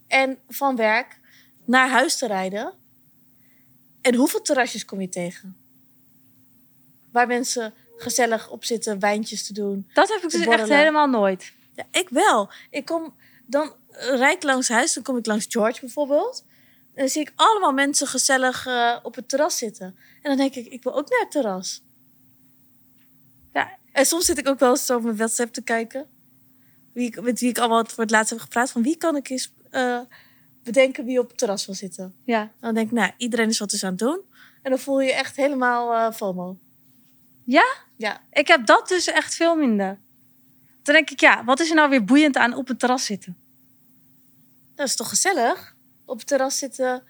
en 0.07 0.37
van 0.47 0.75
werk 0.75 1.19
naar 1.65 1.89
huis 1.89 2.17
te 2.17 2.27
rijden. 2.27 2.73
En 4.01 4.15
hoeveel 4.15 4.41
terrasjes 4.41 4.85
kom 4.85 5.01
je 5.01 5.09
tegen? 5.09 5.57
Waar 7.11 7.27
mensen 7.27 7.73
gezellig 7.97 8.49
op 8.49 8.65
zitten, 8.65 8.99
wijntjes 8.99 9.45
te 9.45 9.53
doen. 9.53 9.89
Dat 9.93 10.09
heb 10.09 10.23
ik 10.23 10.29
dus 10.29 10.45
echt 10.45 10.69
helemaal 10.69 11.07
nooit. 11.07 11.53
Ja, 11.75 11.85
ik 11.91 12.09
wel. 12.09 12.51
Ik 12.69 12.85
kom 12.85 13.13
dan 13.45 13.73
rijd 13.89 14.35
ik 14.35 14.43
langs 14.43 14.67
huis, 14.67 14.93
dan 14.93 15.03
kom 15.03 15.17
ik 15.17 15.25
langs 15.25 15.45
George 15.49 15.79
bijvoorbeeld. 15.79 16.45
En 16.93 17.01
dan 17.01 17.09
zie 17.09 17.21
ik 17.21 17.31
allemaal 17.35 17.71
mensen 17.71 18.07
gezellig 18.07 18.65
eh, 18.65 18.97
op 19.03 19.15
het 19.15 19.29
terras 19.29 19.57
zitten. 19.57 19.85
En 20.21 20.29
dan 20.29 20.37
denk 20.37 20.55
ik, 20.55 20.65
ik 20.65 20.83
wil 20.83 20.95
ook 20.95 21.09
naar 21.09 21.19
het 21.19 21.31
terras. 21.31 21.81
En 23.93 24.05
soms 24.05 24.25
zit 24.25 24.37
ik 24.37 24.47
ook 24.47 24.59
wel 24.59 24.69
eens 24.69 24.85
zo 24.85 24.95
op 24.95 25.03
mijn 25.03 25.15
WhatsApp 25.15 25.53
te 25.53 25.61
kijken. 25.61 26.07
Wie 26.93 27.07
ik, 27.07 27.21
met 27.21 27.39
wie 27.39 27.49
ik 27.49 27.57
allemaal 27.57 27.85
voor 27.85 28.03
het 28.03 28.11
laatst 28.11 28.29
heb 28.29 28.39
gepraat. 28.39 28.71
Van 28.71 28.83
wie 28.83 28.97
kan 28.97 29.15
ik 29.15 29.29
eens 29.29 29.53
eh, 29.69 29.99
bedenken 30.63 31.05
wie 31.05 31.19
op 31.19 31.27
het 31.27 31.37
terras 31.37 31.65
wil 31.65 31.75
zitten. 31.75 32.15
Ja. 32.23 32.51
Dan 32.59 32.73
denk 32.73 32.87
ik, 32.87 32.93
nou, 32.93 33.11
iedereen 33.17 33.49
is 33.49 33.59
wat 33.59 33.71
is 33.71 33.83
aan 33.83 33.89
het 33.89 33.99
doen. 33.99 34.21
En 34.61 34.69
dan 34.71 34.79
voel 34.79 35.01
je 35.01 35.07
je 35.07 35.13
echt 35.13 35.35
helemaal 35.35 35.93
eh, 35.93 36.15
FOMO. 36.15 36.57
Ja? 37.43 37.73
Ja. 37.97 38.21
Ik 38.31 38.47
heb 38.47 38.65
dat 38.65 38.87
dus 38.87 39.07
echt 39.07 39.35
veel 39.35 39.55
minder. 39.55 39.99
Dan 40.83 40.93
denk 40.93 41.09
ik, 41.09 41.19
ja, 41.19 41.43
wat 41.43 41.59
is 41.59 41.69
er 41.69 41.75
nou 41.75 41.89
weer 41.89 42.03
boeiend 42.03 42.37
aan 42.37 42.55
op 42.55 42.67
het 42.67 42.79
terras 42.79 43.05
zitten? 43.05 43.37
Dat 44.75 44.87
is 44.87 44.95
toch 44.95 45.09
gezellig? 45.09 45.75
Op 46.05 46.17
het 46.17 46.27
terras 46.27 46.57
zitten, 46.57 47.03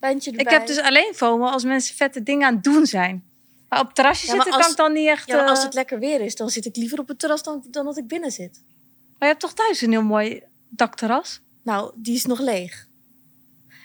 wijntje 0.00 0.30
erbij. 0.30 0.44
Ik 0.44 0.58
heb 0.58 0.66
dus 0.66 0.80
alleen 0.80 1.14
FOMO 1.14 1.46
als 1.46 1.64
mensen 1.64 1.96
vette 1.96 2.22
dingen 2.22 2.46
aan 2.46 2.54
het 2.54 2.64
doen 2.64 2.86
zijn. 2.86 3.24
Maar 3.72 3.80
op 3.80 3.86
het 3.86 3.96
terrasje 3.96 4.26
Ja, 4.26 4.34
maar 4.34 4.44
zitten 4.44 4.62
als- 4.62 4.74
kan 4.74 4.86
ik 4.86 4.92
dan 4.94 5.02
niet 5.02 5.08
echt... 5.10 5.26
Ja, 5.26 5.36
maar 5.36 5.48
als 5.48 5.58
eh, 5.58 5.64
het 5.64 5.74
lekker 5.74 5.98
weer 5.98 6.20
is, 6.20 6.36
dan 6.36 6.48
zit 6.50 6.64
ik 6.64 6.76
liever 6.76 6.98
op 6.98 7.08
het 7.08 7.18
terras 7.18 7.42
dan, 7.42 7.64
dan 7.70 7.84
dat 7.84 7.96
ik 7.96 8.06
binnen 8.06 8.30
zit. 8.30 8.62
Maar 9.08 9.18
je 9.18 9.26
hebt 9.26 9.40
toch 9.40 9.52
thuis 9.52 9.80
een 9.80 9.90
heel 9.90 10.02
mooi 10.02 10.42
dakterras? 10.68 11.40
Nou, 11.62 11.92
die 11.96 12.14
is 12.14 12.24
nog 12.24 12.38
leeg. 12.40 12.88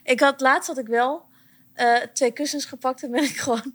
Ik 0.04 0.20
had 0.20 0.42
laatst 0.42 0.68
had 0.68 0.78
ik 0.78 0.88
wel 0.88 1.26
eh, 1.74 1.96
twee 1.96 2.32
kussens 2.32 2.66
gepakt 2.66 3.04
en 3.04 3.12
ben 3.12 3.24
ik 3.24 3.36
gewoon 3.46 3.74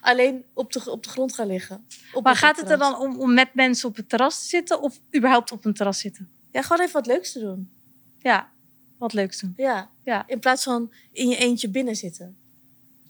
alleen 0.00 0.44
op 0.54 0.72
de, 0.72 0.90
op 0.90 1.02
de 1.02 1.08
grond 1.08 1.34
gaan 1.34 1.46
liggen. 1.46 1.86
Op 2.12 2.22
Maar 2.22 2.36
gaat 2.36 2.56
het 2.56 2.70
er 2.70 2.78
dan 2.78 2.96
om, 2.98 3.16
om 3.20 3.34
met 3.34 3.54
mensen 3.54 3.88
op 3.88 3.96
het 3.96 4.08
terras 4.08 4.42
te 4.42 4.48
zitten 4.48 4.80
of 4.80 5.00
überhaupt 5.16 5.52
op 5.52 5.64
een 5.64 5.74
terras 5.74 5.98
zitten? 5.98 6.30
Ja, 6.50 6.62
gewoon 6.62 6.80
even 6.80 6.92
wat 6.92 7.06
leuks 7.06 7.32
te 7.32 7.38
doen. 7.40 7.70
Ja. 8.18 8.50
wat 8.98 9.12
leuks 9.12 9.40
doen. 9.40 9.54
Ja. 9.56 9.90
Ja. 10.04 10.26
In 10.26 10.38
plaats 10.40 10.62
van 10.62 10.92
in 11.12 11.28
je 11.28 11.36
eentje 11.36 11.68
binnen 11.70 11.96
zitten. 11.96 12.36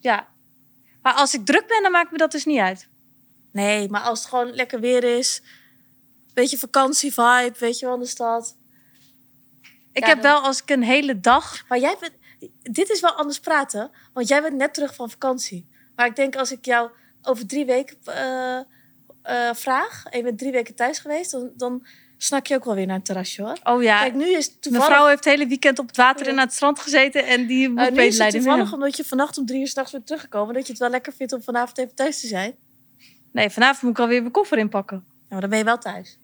Ja. 0.00 0.28
Maar 1.02 1.12
als 1.14 1.34
ik 1.34 1.46
druk 1.46 1.66
ben, 1.66 1.82
dan 1.82 1.92
maakt 1.92 2.10
me 2.10 2.18
dat 2.18 2.30
dus 2.32 2.44
niet 2.44 2.58
uit. 2.58 2.88
Nee, 3.52 3.88
maar 3.88 4.00
als 4.00 4.18
het 4.18 4.28
gewoon 4.28 4.52
lekker 4.52 4.80
weer 4.80 5.04
is. 5.04 5.42
Beetje 6.34 6.58
vakantievibe, 6.58 7.54
weet 7.58 7.78
je 7.78 7.86
wel, 7.86 7.94
in 7.94 8.00
de 8.00 8.06
stad. 8.06 8.56
Ik 9.92 10.02
Ja, 10.02 10.08
heb 10.08 10.22
dan- 10.22 10.32
wel 10.32 10.42
als 10.42 10.62
ik 10.62 10.70
een 10.70 10.82
hele 10.82 11.20
dag... 11.20 11.68
Maar 11.68 11.78
jij 11.78 11.96
bent... 12.00 12.12
Dit 12.62 12.90
is 12.90 13.00
wel 13.00 13.12
anders 13.12 13.40
praten. 13.40 13.90
Want 14.12 14.28
jij 14.28 14.42
bent 14.42 14.56
net 14.56 14.74
terug 14.74 14.94
van 14.94 15.10
vakantie. 15.10 15.68
Maar 15.96 16.06
ik 16.06 16.16
denk 16.16 16.36
als 16.36 16.52
ik 16.52 16.64
jou 16.64 16.90
over 17.22 17.46
drie 17.46 17.64
weken 17.64 17.96
eh, 18.04 18.58
eh, 18.58 19.54
vraag... 19.54 20.04
en 20.04 20.18
je 20.18 20.24
bent 20.24 20.38
drie 20.38 20.52
weken 20.52 20.74
thuis 20.74 20.98
geweest... 20.98 21.30
dan, 21.30 21.52
dan 21.56 21.86
snak 22.24 22.46
je 22.46 22.54
ook 22.54 22.64
wel 22.64 22.74
weer 22.74 22.86
naar 22.86 22.96
een 22.96 23.02
terrasje, 23.02 23.42
hoor. 23.42 23.56
Oh 23.62 23.82
ja, 23.82 24.00
Kijk, 24.00 24.14
nu 24.14 24.36
is 24.36 24.46
het 24.46 24.62
toevallig... 24.62 24.88
mevrouw 24.88 25.06
heeft 25.06 25.24
het 25.24 25.34
hele 25.34 25.46
weekend 25.46 25.78
op 25.78 25.86
het 25.86 25.96
water 25.96 26.26
en 26.26 26.32
aan 26.32 26.44
het 26.44 26.52
strand 26.52 26.78
gezeten... 26.78 27.26
en 27.26 27.46
die 27.46 27.68
moet 27.68 27.78
eh, 27.78 27.92
nu 27.92 28.02
is 28.02 28.18
het 28.18 28.30
toevallig 28.30 28.72
omdat 28.72 28.96
je 28.96 29.04
vannacht 29.04 29.38
om 29.38 29.46
drie 29.46 29.60
uur 29.60 29.68
s'nachts 29.68 29.92
bent 29.92 30.06
teruggekomen... 30.06 30.54
dat 30.54 30.66
je 30.66 30.72
het 30.72 30.80
wel 30.80 30.90
lekker 30.90 31.12
vindt 31.12 31.32
om 31.32 31.42
vanavond 31.42 31.78
even 31.78 31.94
thuis 31.94 32.20
te 32.20 32.26
zijn. 32.26 32.54
Nee, 33.32 33.50
vanavond 33.50 33.82
moet 33.82 33.90
ik 33.90 33.98
alweer 33.98 34.20
mijn 34.20 34.32
koffer 34.32 34.58
inpakken. 34.58 35.04
Ja, 35.06 35.12
maar 35.28 35.40
dan 35.40 35.50
ben 35.50 35.58
je 35.58 35.64
wel 35.64 35.78
thuis. 35.78 36.18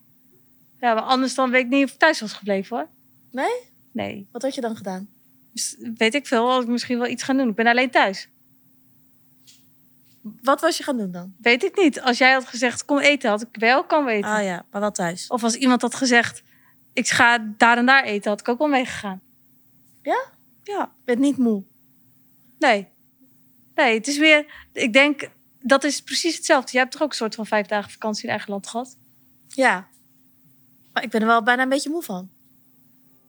Ja, 0.80 0.94
maar 0.94 1.02
anders 1.02 1.34
dan 1.34 1.50
weet 1.50 1.64
ik 1.64 1.68
niet 1.68 1.84
of 1.84 1.92
ik 1.92 1.98
thuis 1.98 2.20
was 2.20 2.32
gebleven, 2.32 2.76
hoor. 2.76 2.88
Nee? 3.30 3.66
Nee, 3.92 4.28
Wat 4.32 4.42
had 4.42 4.54
je 4.54 4.60
dan 4.60 4.76
gedaan? 4.76 5.08
dus 5.52 5.76
weet 5.96 6.14
ik 6.14 6.26
veel. 6.26 6.50
Als 6.50 6.64
ik 6.64 6.70
misschien 6.70 6.98
wel 6.98 7.08
iets 7.08 7.22
gaan 7.22 7.36
doen. 7.36 7.48
Ik 7.48 7.54
ben 7.54 7.66
alleen 7.66 7.90
thuis. 7.90 8.28
Wat 10.22 10.60
was 10.60 10.76
je 10.76 10.82
gaan 10.82 10.96
doen 10.96 11.10
dan? 11.10 11.34
Weet 11.40 11.64
ik 11.64 11.76
niet. 11.76 12.00
Als 12.00 12.18
jij 12.18 12.32
had 12.32 12.46
gezegd, 12.46 12.84
kom 12.84 12.98
eten, 12.98 13.30
had 13.30 13.42
ik 13.42 13.48
wel 13.60 13.84
kan 13.84 14.04
weten. 14.04 14.30
Ah 14.30 14.44
ja, 14.44 14.64
maar 14.70 14.80
wel 14.80 14.92
thuis. 14.92 15.26
Of 15.28 15.42
als 15.42 15.54
iemand 15.54 15.82
had 15.82 15.94
gezegd, 15.94 16.42
ik 16.92 17.08
ga 17.08 17.38
daar 17.56 17.78
en 17.78 17.86
daar 17.86 18.04
eten, 18.04 18.30
had 18.30 18.40
ik 18.40 18.48
ook 18.48 18.58
wel 18.58 18.68
meegegaan. 18.68 19.20
Ja? 20.02 20.24
Ja. 20.62 20.80
Je 20.80 21.04
bent 21.04 21.18
niet 21.18 21.36
moe. 21.36 21.64
Nee. 22.58 22.88
Nee, 23.74 23.94
het 23.94 24.06
is 24.06 24.18
weer... 24.18 24.66
Ik 24.72 24.92
denk, 24.92 25.30
dat 25.60 25.84
is 25.84 26.02
precies 26.02 26.36
hetzelfde. 26.36 26.72
Jij 26.72 26.80
hebt 26.80 26.92
toch 26.92 27.02
ook 27.02 27.10
een 27.10 27.16
soort 27.16 27.34
van 27.34 27.46
vijf 27.46 27.66
dagen 27.66 27.90
vakantie 27.90 28.24
in 28.24 28.30
eigen 28.30 28.50
land 28.50 28.66
gehad? 28.66 28.96
Ja. 29.48 29.88
Maar 30.92 31.02
ik 31.02 31.10
ben 31.10 31.20
er 31.20 31.26
wel 31.26 31.42
bijna 31.42 31.62
een 31.62 31.68
beetje 31.68 31.90
moe 31.90 32.02
van. 32.02 32.30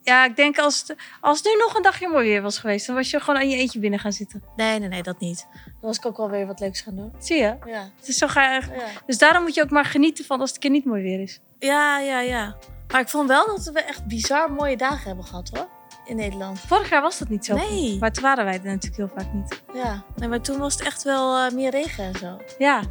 Ja, 0.09 0.25
ik 0.25 0.35
denk 0.35 0.57
als 0.59 0.83
het, 0.87 0.95
als 1.21 1.37
het 1.37 1.47
nu 1.47 1.55
nog 1.63 1.75
een 1.75 1.81
dagje 1.81 2.07
mooi 2.09 2.27
weer 2.27 2.41
was 2.41 2.57
geweest... 2.59 2.85
dan 2.87 2.95
was 2.95 3.09
je 3.09 3.19
gewoon 3.19 3.39
aan 3.39 3.49
je 3.49 3.57
eentje 3.57 3.79
binnen 3.79 3.99
gaan 3.99 4.11
zitten. 4.11 4.43
Nee, 4.55 4.79
nee, 4.79 4.89
nee, 4.89 5.03
dat 5.03 5.19
niet. 5.19 5.47
Dan 5.63 5.73
was 5.81 5.97
ik 5.97 6.05
ook 6.05 6.17
wel 6.17 6.29
weer 6.29 6.47
wat 6.47 6.59
leuks 6.59 6.81
gaan 6.81 6.95
doen. 6.95 7.13
Zie 7.19 7.37
je? 7.37 7.55
Ja. 7.65 7.89
Het 7.99 8.07
is 8.07 8.17
zo 8.17 8.27
ga 8.27 8.41
je 8.43 8.47
eigenlijk- 8.49 8.81
Ja, 8.81 8.87
Dus 9.05 9.17
daarom 9.17 9.43
moet 9.43 9.53
je 9.55 9.61
ook 9.63 9.69
maar 9.69 9.85
genieten 9.85 10.25
van 10.25 10.39
als 10.39 10.49
het 10.49 10.55
een 10.55 10.61
keer 10.61 10.71
niet 10.71 10.85
mooi 10.85 11.03
weer 11.03 11.19
is. 11.21 11.39
ja, 11.59 11.99
ja. 11.99 12.19
ja. 12.19 12.55
Maar 12.91 13.01
ik 13.01 13.09
vond 13.09 13.27
wel 13.27 13.45
dat 13.45 13.69
we 13.73 13.81
echt 13.81 14.05
bizar 14.05 14.51
mooie 14.51 14.77
dagen 14.77 15.07
hebben 15.07 15.25
gehad, 15.25 15.49
hoor. 15.53 15.67
In 16.05 16.15
Nederland. 16.15 16.59
Vorig 16.59 16.89
jaar 16.89 17.01
was 17.01 17.17
dat 17.17 17.29
niet 17.29 17.45
zo. 17.45 17.55
Nee. 17.55 17.97
Maar 17.99 18.11
toen 18.11 18.23
waren 18.23 18.45
wij 18.45 18.53
er 18.53 18.63
natuurlijk 18.63 18.95
heel 18.95 19.11
vaak 19.23 19.33
niet. 19.33 19.61
Ja. 19.73 20.03
Nee, 20.15 20.29
maar 20.29 20.41
toen 20.41 20.57
was 20.59 20.73
het 20.73 20.81
echt 20.83 21.03
wel 21.03 21.37
eh, 21.45 21.51
meer 21.51 21.71
regen 21.71 22.03
en 22.03 22.15
zo. 22.15 22.37
Ja. 22.57 22.81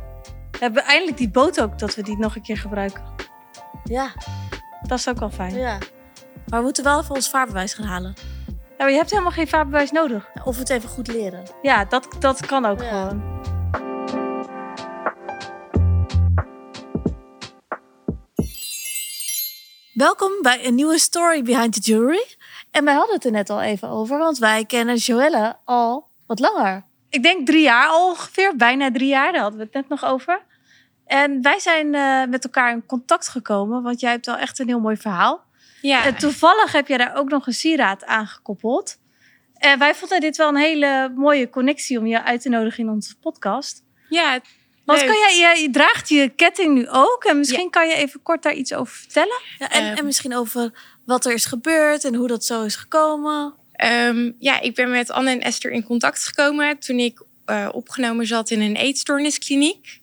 We 0.50 0.58
hebben 0.58 0.82
eindelijk 0.84 1.16
die 1.16 1.28
boot 1.30 1.60
ook, 1.60 1.78
dat 1.78 1.94
we 1.94 2.02
die 2.02 2.16
nog 2.18 2.36
een 2.36 2.42
keer 2.42 2.56
gebruiken. 2.58 3.02
Ja, 3.84 4.12
Dat 4.82 4.98
is 4.98 5.08
ook 5.08 5.18
wel 5.18 5.30
fijn. 5.30 5.54
ja. 5.54 5.78
Maar 6.50 6.58
we 6.58 6.64
moeten 6.64 6.84
wel 6.84 7.00
even 7.00 7.14
ons 7.14 7.30
vaarbewijs 7.30 7.74
gaan 7.74 7.86
halen. 7.86 8.14
Ja, 8.48 8.84
maar 8.84 8.90
je 8.90 8.96
hebt 8.96 9.10
helemaal 9.10 9.32
geen 9.32 9.48
vaarbewijs 9.48 9.90
nodig. 9.90 10.28
Of 10.44 10.58
het 10.58 10.70
even 10.70 10.88
goed 10.88 11.06
leren. 11.08 11.42
Ja, 11.62 11.84
dat, 11.84 12.08
dat 12.18 12.46
kan 12.46 12.64
ook 12.64 12.80
Ja. 12.82 12.88
gewoon. 12.88 13.36
Welkom 19.92 20.32
bij 20.42 20.66
een 20.66 20.74
nieuwe 20.74 20.98
Story 20.98 21.42
Behind 21.42 21.72
the 21.72 21.80
Jewelry. 21.80 22.24
En 22.70 22.84
wij 22.84 22.94
hadden 22.94 23.14
het 23.14 23.24
er 23.24 23.30
net 23.30 23.50
al 23.50 23.60
even 23.62 23.88
over, 23.88 24.18
want 24.18 24.38
wij 24.38 24.64
kennen 24.64 24.96
Joelle 24.96 25.56
al 25.64 26.08
wat 26.26 26.38
langer. 26.38 26.84
Ik 27.08 27.22
denk 27.22 27.46
drie 27.46 27.62
jaar 27.62 27.88
al 27.88 28.08
ongeveer, 28.08 28.56
bijna 28.56 28.90
drie 28.90 29.08
jaar, 29.08 29.32
daar 29.32 29.40
hadden 29.40 29.58
we 29.58 29.64
het 29.64 29.74
net 29.74 29.88
nog 29.88 30.04
over. 30.04 30.40
En 31.06 31.42
wij 31.42 31.58
zijn 31.58 31.94
eh, 31.94 32.24
met 32.30 32.44
elkaar 32.44 32.72
in 32.72 32.86
contact 32.86 33.28
gekomen, 33.28 33.82
want 33.82 34.00
jij 34.00 34.10
hebt 34.10 34.26
wel 34.26 34.36
echt 34.36 34.58
een 34.58 34.68
heel 34.68 34.80
mooi 34.80 34.96
verhaal. 34.96 35.46
Ja, 35.80 36.04
En 36.04 36.16
toevallig 36.16 36.72
heb 36.72 36.88
je 36.88 36.98
daar 36.98 37.16
ook 37.16 37.28
nog 37.28 37.46
een 37.46 37.52
sieraad 37.52 38.04
aangekoppeld. 38.04 38.96
En 39.54 39.78
wij 39.78 39.94
vonden 39.94 40.20
dit 40.20 40.36
wel 40.36 40.48
een 40.48 40.56
hele 40.56 41.12
mooie 41.14 41.50
connectie 41.50 41.98
om 41.98 42.06
je 42.06 42.22
uit 42.22 42.40
te 42.40 42.48
nodigen 42.48 42.84
in 42.84 42.90
onze 42.90 43.16
podcast. 43.18 43.82
ja, 44.08 44.40
Want 44.84 45.04
kan 45.04 45.16
jij, 45.18 45.54
je, 45.56 45.62
je 45.62 45.70
draagt 45.70 46.08
je 46.08 46.28
ketting 46.28 46.74
nu 46.74 46.88
ook 46.88 47.24
en 47.24 47.38
misschien 47.38 47.70
kan 47.70 47.88
je 47.88 47.94
even 47.94 48.22
kort 48.22 48.42
daar 48.42 48.54
iets 48.54 48.72
over 48.72 48.94
vertellen. 48.96 49.40
Ja, 49.58 49.70
en, 49.70 49.82
Ehm. 49.84 49.96
en 49.96 50.04
misschien 50.04 50.36
over 50.36 50.72
wat 51.04 51.24
er 51.26 51.32
is 51.32 51.44
gebeurd 51.44 52.04
en 52.04 52.14
hoe 52.14 52.28
dat 52.28 52.44
zo 52.44 52.62
is 52.62 52.76
gekomen. 52.76 53.54
Ehm, 53.72 54.32
ja, 54.38 54.60
ik 54.60 54.74
ben 54.74 54.90
met 54.90 55.10
Anne 55.10 55.30
en 55.30 55.40
Esther 55.40 55.70
in 55.70 55.84
contact 55.84 56.24
gekomen 56.24 56.78
toen 56.78 56.98
ik 56.98 57.22
eh, 57.44 57.68
opgenomen 57.72 58.26
zat 58.26 58.50
in 58.50 58.60
een 58.60 58.76
eetstoorniskliniek. 58.76 60.00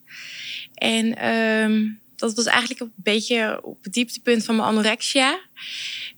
En 0.73 1.15
ehm, 1.17 1.83
dat 2.15 2.33
was 2.33 2.45
eigenlijk 2.45 2.79
een 2.79 2.93
beetje 2.95 3.59
op 3.63 3.83
het 3.83 3.93
dieptepunt 3.93 4.45
van 4.45 4.55
mijn 4.55 4.67
anorexia. 4.67 5.39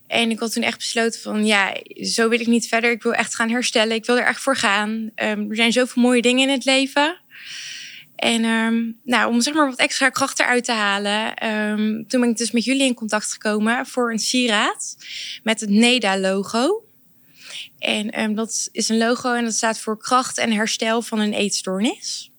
En 0.06 0.30
ik 0.30 0.38
had 0.38 0.52
toen 0.52 0.62
echt 0.62 0.78
besloten 0.78 1.20
van, 1.20 1.46
ja, 1.46 1.76
zo 2.02 2.28
wil 2.28 2.40
ik 2.40 2.46
niet 2.46 2.68
verder. 2.68 2.90
Ik 2.90 3.02
wil 3.02 3.12
echt 3.12 3.34
gaan 3.34 3.50
herstellen. 3.50 3.96
Ik 3.96 4.06
wil 4.06 4.16
er 4.16 4.26
echt 4.26 4.40
voor 4.40 4.56
gaan. 4.56 5.10
Ehm, 5.14 5.50
er 5.50 5.56
zijn 5.56 5.72
zoveel 5.72 6.02
mooie 6.02 6.22
dingen 6.22 6.48
in 6.48 6.54
het 6.54 6.64
leven. 6.64 7.20
En 8.16 8.44
ehm, 8.44 8.90
nou, 9.04 9.32
om 9.32 9.40
zeg 9.40 9.54
maar 9.54 9.68
wat 9.68 9.78
extra 9.78 10.08
kracht 10.10 10.40
eruit 10.40 10.64
te 10.64 10.72
halen, 10.72 11.34
ehm, 11.34 12.04
toen 12.08 12.20
ben 12.20 12.30
ik 12.30 12.36
dus 12.36 12.50
met 12.50 12.64
jullie 12.64 12.86
in 12.86 12.94
contact 12.94 13.32
gekomen 13.32 13.86
voor 13.86 14.12
een 14.12 14.18
sieraad 14.18 14.96
met 15.42 15.60
het 15.60 15.70
NEDA-logo. 15.70 16.82
En 17.78 18.34
dat 18.34 18.68
is 18.72 18.88
een 18.88 18.98
logo 18.98 19.32
en 19.32 19.44
dat 19.44 19.54
staat 19.54 19.78
voor 19.78 19.98
kracht 19.98 20.38
en 20.38 20.52
herstel 20.52 21.02
van 21.02 21.18
een 21.18 21.32
eetstoornis. 21.32 22.30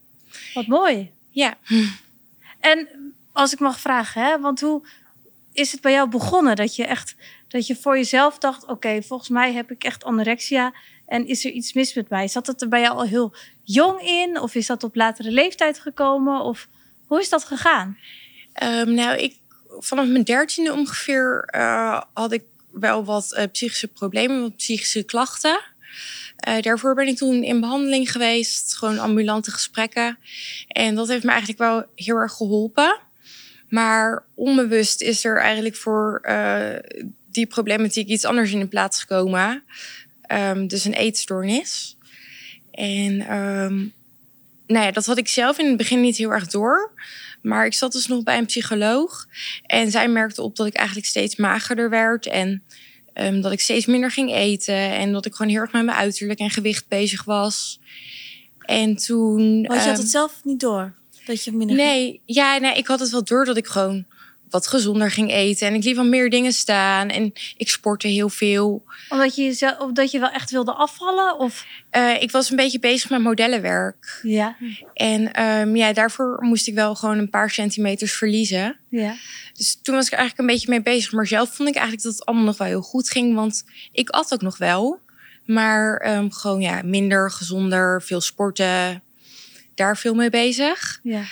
Wat 0.54 0.68
mooi. 0.68 1.12
Ja, 1.32 1.58
En 2.60 2.88
als 3.40 3.54
ik 3.54 3.60
mag 3.60 3.80
vragen, 3.80 4.24
hè, 4.24 4.40
want 4.40 4.60
hoe 4.62 4.82
is 5.54 5.72
het 5.72 5.82
bij 5.82 5.92
jou 5.92 6.10
begonnen 6.10 6.56
dat 6.56 6.76
je 6.76 6.86
echt 6.86 7.16
dat 7.48 7.68
je 7.68 7.76
voor 7.76 7.98
jezelf 7.98 8.38
dacht: 8.38 8.66
oké, 8.66 9.02
volgens 9.02 9.30
mij 9.30 9.54
heb 9.54 9.72
ik 9.72 9.84
echt 9.84 10.04
anorexia 10.04 10.74
en 11.06 11.28
is 11.28 11.46
er 11.46 11.52
iets 11.52 11.74
mis 11.74 11.94
met 11.94 12.10
mij? 12.10 12.28
Zat 12.28 12.48
het 12.48 12.62
er 12.62 12.68
bij 12.68 12.82
jou 12.82 12.96
al 12.96 13.06
heel 13.06 13.34
jong 13.64 14.02
in, 14.02 14.40
of 14.40 14.56
is 14.56 14.68
dat 14.68 14.84
op 14.84 14.96
latere 14.96 15.32
leeftijd 15.32 15.80
gekomen, 15.80 16.42
of 16.42 16.68
hoe 17.08 17.20
is 17.20 17.30
dat 17.30 17.44
gegaan? 17.44 17.98
Ehm, 18.54 18.94
nou, 18.94 19.18
ik, 19.18 19.36
vanaf 19.68 20.08
mijn 20.08 20.24
dertiende 20.24 20.74
ongeveer 20.74 21.44
eh, 21.46 22.02
had 22.14 22.32
ik 22.32 22.44
wel 22.72 23.06
wat 23.06 23.34
eh, 23.34 23.46
psychische 23.52 23.88
problemen, 23.88 24.42
wat 24.42 24.56
psychische 24.56 25.04
klachten. 25.04 25.62
Eh, 26.36 26.62
daarvoor 26.62 26.96
ben 26.96 27.08
ik 27.08 27.18
toen 27.18 27.44
in 27.44 27.60
behandeling 27.60 28.12
geweest, 28.12 28.76
gewoon 28.76 29.00
ambulante 29.00 29.52
gesprekken. 29.52 30.18
En 30.68 30.96
dat 30.96 31.08
heeft 31.08 31.24
me 31.24 31.30
eigenlijk 31.30 31.60
wel 31.60 31.86
heel 31.96 32.16
erg 32.16 32.34
geholpen. 32.34 33.08
Maar 33.70 34.24
onbewust 34.36 35.02
is 35.02 35.26
er 35.26 35.38
eigenlijk 35.38 35.76
voor 35.76 36.20
eh, 36.24 37.02
die 37.32 37.46
problematiek 37.46 38.08
iets 38.08 38.26
anders 38.26 38.52
in 38.52 38.60
de 38.60 38.68
plaats 38.68 39.00
gekomen. 39.00 39.64
Ehm, 40.22 40.68
dus 40.68 40.86
een 40.86 40.94
eetstoornis. 40.94 41.98
En 42.72 43.22
ehm, 43.22 43.78
nou 44.68 44.86
ja, 44.86 44.92
dat 44.92 45.06
had 45.06 45.18
ik 45.18 45.28
zelf 45.28 45.58
in 45.58 45.68
het 45.68 45.78
begin 45.78 46.02
niet 46.02 46.18
heel 46.18 46.32
erg 46.32 46.48
door. 46.48 46.92
Maar 47.42 47.66
ik 47.66 47.74
zat 47.74 47.92
dus 47.92 48.08
nog 48.08 48.24
bij 48.24 48.38
een 48.38 48.46
psycholoog. 48.46 49.28
En 49.66 49.92
zij 49.92 50.08
merkte 50.08 50.42
op 50.42 50.56
dat 50.56 50.68
ik 50.68 50.74
eigenlijk 50.74 51.08
steeds 51.08 51.36
magerder 51.36 51.90
werd. 51.90 52.26
En 52.26 52.64
ehm, 53.14 53.42
dat 53.42 53.52
ik 53.52 53.60
steeds 53.60 53.86
minder 53.86 54.12
ging 54.12 54.34
eten. 54.34 54.76
En 54.76 55.12
dat 55.12 55.26
ik 55.26 55.34
gewoon 55.34 55.52
heel 55.52 55.62
erg 55.62 55.72
met 55.72 55.86
mijn 55.86 55.98
uiterlijk 55.98 56.40
en 56.40 56.50
gewicht 56.50 56.88
bezig 56.88 57.24
was. 57.24 57.80
En 58.60 58.96
toen. 58.96 59.64
Want 59.68 59.82
je 59.82 59.90
had 59.90 59.98
het 59.98 60.10
zelf 60.10 60.42
niet 60.44 60.60
door. 60.60 60.94
Dat 61.30 61.44
je 61.44 61.52
minder 61.52 61.76
Nee, 61.76 62.22
ja, 62.26 62.58
nee, 62.58 62.78
ik 62.78 62.88
had 62.88 63.00
het 63.00 63.10
wel 63.10 63.24
door 63.24 63.46
dat 63.46 63.58
ik 63.58 63.68
gewoon 63.68 64.06
wat 64.50 64.68
gezonder 64.68 65.12
ging 65.12 65.32
eten. 65.32 65.68
En 65.68 65.74
ik 65.74 65.84
liet 65.84 65.96
wel 65.96 66.06
meer 66.06 66.30
dingen 66.30 66.52
staan. 66.52 67.10
En 67.10 67.34
ik 67.58 67.70
sportte 67.70 68.08
heel 68.08 68.30
veel. 68.30 68.84
Omdat 69.10 69.36
je, 69.36 69.44
jezelf, 69.44 69.80
of 69.80 69.92
dat 69.92 70.12
je 70.12 70.20
wel 70.20 70.30
echt 70.30 70.52
wilde 70.52 70.74
afvallen? 70.74 71.40
Of 71.40 71.66
Eh, 71.90 72.22
ik 72.22 72.32
was 72.32 72.50
een 72.50 72.56
beetje 72.56 72.80
bezig 72.80 73.10
met 73.10 73.22
modellenwerk. 73.22 74.20
ja, 74.24 74.56
En 74.94 75.34
ehm, 75.34 75.76
ja, 75.76 75.94
daarvoor 75.94 76.38
moest 76.42 76.68
ik 76.68 76.74
wel 76.74 76.96
gewoon 76.96 77.18
een 77.18 77.30
paar 77.30 77.50
centimeters 77.50 78.14
verliezen. 78.14 78.78
ja. 78.90 79.16
Dus 79.54 79.80
toen 79.82 79.96
was 79.96 80.06
ik 80.06 80.14
eigenlijk 80.14 80.42
een 80.42 80.56
beetje 80.56 80.70
mee 80.70 80.82
bezig. 80.82 81.12
Maar 81.12 81.28
zelf 81.28 81.56
vond 81.56 81.70
ik 81.70 81.76
eigenlijk 81.76 82.04
dat 82.04 82.14
het 82.14 82.26
allemaal 82.26 82.46
nog 82.46 82.58
wel 82.58 82.68
heel 82.68 82.82
goed 82.82 83.10
ging. 83.10 83.36
Want 83.36 83.64
ik 83.92 84.10
at 84.10 84.34
ook 84.34 84.42
nog 84.42 84.58
wel. 84.58 85.00
Maar 85.46 85.98
ehm, 85.98 86.30
gewoon 86.30 86.62
ja, 86.62 86.82
minder, 86.84 87.32
gezonder, 87.32 88.02
veel 88.02 88.22
sporten. 88.22 89.04
Daar 89.80 89.98
veel 89.98 90.14
mee 90.14 90.30
bezig. 90.30 91.00
ja. 91.04 91.24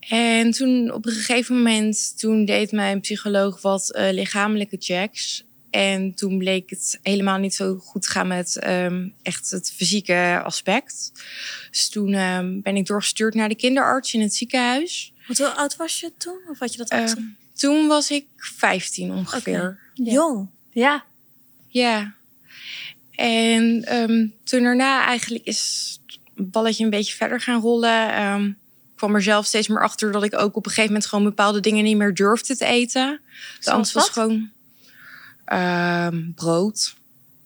En 0.00 0.50
toen 0.50 0.92
op 0.92 1.06
een 1.06 1.12
gegeven 1.12 1.56
moment, 1.56 2.18
toen 2.18 2.44
deed 2.44 2.72
mijn 2.72 3.00
psycholoog 3.00 3.62
wat 3.62 3.92
eh, 3.92 4.12
lichamelijke 4.12 4.76
checks. 4.80 5.44
En 5.70 6.14
toen 6.14 6.38
bleek 6.38 6.70
het 6.70 6.98
helemaal 7.02 7.38
niet 7.38 7.54
zo 7.54 7.76
goed 7.78 8.02
te 8.02 8.10
gaan 8.10 8.26
met 8.26 8.56
ehm, 8.56 9.08
echt 9.22 9.50
het 9.50 9.72
fysieke 9.76 10.40
aspect. 10.44 11.12
Dus 11.70 11.88
toen 11.88 12.12
ehm, 12.14 12.60
ben 12.60 12.76
ik 12.76 12.86
doorgestuurd 12.86 13.34
naar 13.34 13.48
de 13.48 13.56
kinderarts 13.56 14.14
in 14.14 14.20
het 14.20 14.34
ziekenhuis. 14.34 15.12
Want 15.26 15.38
hoe 15.38 15.48
oud 15.48 15.76
was 15.76 16.00
je 16.00 16.12
toen? 16.18 16.38
Of 16.50 16.58
had 16.58 16.72
je 16.72 16.78
dat 16.78 16.90
al 16.90 17.00
gezegd? 17.00 17.20
toen 17.54 17.86
was 17.86 18.10
ik 18.10 18.26
15 18.36 19.12
ongeveer. 19.12 19.78
Ja. 19.94 20.12
Jong. 20.12 20.48
Ja, 20.72 21.04
Ja. 21.68 22.14
En 23.14 23.84
ehm, 23.84 24.26
toen 24.44 24.62
daarna 24.62 25.06
eigenlijk 25.06 25.44
is 25.44 25.98
balletje 26.38 26.84
een 26.84 26.90
beetje 26.90 27.14
verder 27.14 27.40
gaan 27.40 27.60
rollen. 27.60 28.12
Ehm, 28.14 28.44
ik 28.46 29.04
kwam 29.04 29.14
er 29.14 29.22
zelf 29.22 29.46
steeds 29.46 29.68
meer 29.68 29.82
achter 29.82 30.12
dat 30.12 30.22
ik 30.24 30.34
ook 30.38 30.56
op 30.56 30.64
een 30.64 30.70
gegeven 30.70 30.92
moment 30.92 31.06
gewoon 31.08 31.24
bepaalde 31.24 31.60
dingen 31.60 31.84
niet 31.84 31.96
meer 31.96 32.14
durfde 32.14 32.56
te 32.56 32.64
eten. 32.64 33.20
De 33.60 33.70
angst 33.70 33.92
was 33.92 34.08
gewoon 34.08 34.50
ehm, 35.44 36.30
brood. 36.34 36.94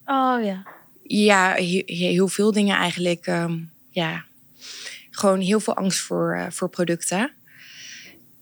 Oh 0.07 0.45
ja. 0.45 0.67
Ja, 1.03 1.53
he- 1.55 1.83
he- 1.87 1.95
heel 2.11 2.29
veel 2.29 2.53
dingen 2.53 2.77
eigenlijk. 2.77 3.27
ehm, 3.27 3.59
ja, 3.91 4.25
gewoon 5.11 5.41
heel 5.41 5.61
veel 5.61 5.77
angst 5.77 5.99
voor, 6.01 6.35
eh, 6.37 6.47
voor 6.51 6.69
producten. 6.69 7.31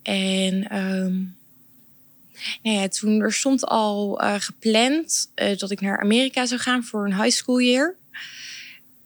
En 0.03 0.59
nou 2.63 2.77
ja, 2.77 2.87
toen 2.87 3.21
er 3.21 3.33
stond 3.33 3.65
al 3.65 4.21
eh, 4.21 4.35
gepland 4.37 5.31
eh, 5.35 5.57
dat 5.57 5.71
ik 5.71 5.81
naar 5.81 5.99
Amerika 6.01 6.45
zou 6.45 6.59
gaan 6.61 6.83
voor 6.83 7.05
een 7.05 7.21
high 7.21 7.35
school 7.35 7.59
year. 7.61 7.95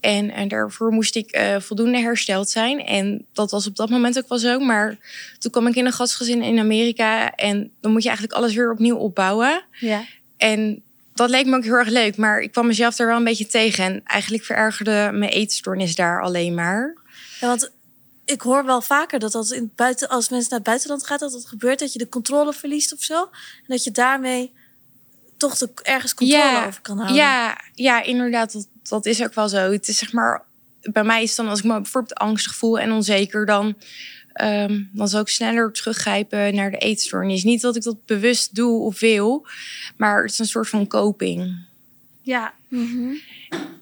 En, 0.06 0.32
en 0.32 0.48
daarvoor 0.48 0.92
moest 0.92 1.16
ik 1.16 1.32
eh, 1.32 1.60
voldoende 1.60 1.98
hersteld 1.98 2.50
zijn. 2.50 2.86
En 2.86 3.26
dat 3.34 3.52
was 3.52 3.68
op 3.68 3.76
dat 3.76 3.90
moment 3.90 4.18
ook 4.18 4.30
wel 4.30 4.38
zo. 4.38 4.60
Maar 4.60 4.98
toen 5.40 5.52
kwam 5.52 5.68
ik 5.68 5.76
in 5.76 5.86
een 5.86 5.92
gastgezin 5.92 6.42
in 6.42 6.60
Amerika. 6.60 7.36
En 7.36 7.72
dan 7.82 7.92
moet 7.92 8.02
je 8.02 8.08
eigenlijk 8.08 8.38
alles 8.38 8.54
weer 8.54 8.72
opnieuw 8.72 8.96
opbouwen. 8.96 9.64
Ja. 9.72 10.04
En 10.38 10.82
dat 11.14 11.30
leek 11.30 11.46
me 11.46 11.56
ook 11.56 11.64
heel 11.64 11.74
erg 11.74 11.90
leuk. 11.90 12.18
Maar 12.18 12.40
ik 12.40 12.52
kwam 12.52 12.68
mezelf 12.68 12.96
daar 12.96 13.08
wel 13.08 13.18
een 13.18 13.24
beetje 13.24 13.48
tegen. 13.48 13.84
En 13.84 14.02
eigenlijk 14.04 14.44
verergerde 14.44 15.10
mijn 15.14 15.32
eetstoornis 15.32 15.96
daar 15.96 16.22
alleen 16.22 16.54
maar. 16.54 16.96
Ja, 17.40 17.48
want 17.48 17.72
ik 18.26 18.42
hoor 18.42 18.66
wel 18.66 18.82
vaker 18.82 19.20
dat 19.20 19.36
als, 19.36 19.52
in 19.52 19.72
buiten, 19.76 20.10
als 20.10 20.30
mensen 20.30 20.50
naar 20.50 20.60
het 20.60 20.68
buitenland 20.68 21.06
gaan, 21.06 21.18
dat 21.18 21.34
het 21.34 21.48
gebeurt 21.48 21.80
dat 21.80 21.94
je 21.94 22.00
de 22.00 22.10
controle 22.10 22.54
verliest 22.54 22.94
of 22.94 23.02
zo. 23.02 23.22
En 23.22 23.68
dat 23.68 23.84
je 23.84 23.92
daarmee 23.92 24.52
toch 25.38 25.58
de, 25.58 25.70
ergens 25.84 26.14
controle 26.14 26.66
over 26.68 26.82
kan 26.82 26.98
houden. 26.98 27.18
Ja, 27.18 27.62
ja 27.74 28.04
inderdaad. 28.04 28.54
Dat, 28.54 28.68
dat 28.84 29.06
is 29.06 29.24
ook 29.24 29.34
wel 29.34 29.50
zo. 29.50 29.72
Het 29.72 29.88
is 29.88 29.98
zeg 29.98 30.14
maar, 30.14 30.44
bij 30.82 31.04
mij 31.04 31.24
is 31.24 31.36
dan 31.36 31.48
als 31.48 31.60
ik 31.60 31.66
me 31.66 31.82
bijvoorbeeld 31.82 32.20
angstig 32.20 32.56
voel 32.56 32.80
en 32.80 32.92
onzeker, 32.92 33.46
dan, 33.46 33.76
ehm, 34.34 34.84
dan 34.92 35.08
zal 35.08 35.22
ik 35.22 35.28
sneller 35.28 35.72
teruggrijpen 35.72 36.56
naar 36.56 36.72
de 36.72 36.78
eetstoornis. 36.78 37.44
Niet 37.44 37.62
dat 37.62 37.76
ik 37.76 37.84
dat 37.84 38.06
bewust 38.06 38.56
doe 38.56 38.82
of 38.82 39.00
wil, 39.00 39.48
maar 39.98 40.22
het 40.22 40.32
is 40.32 40.40
een 40.40 40.46
soort 40.46 40.70
van 40.70 40.88
coping. 40.88 41.58
Ja. 42.22 42.54
Mhm. 42.68 43.14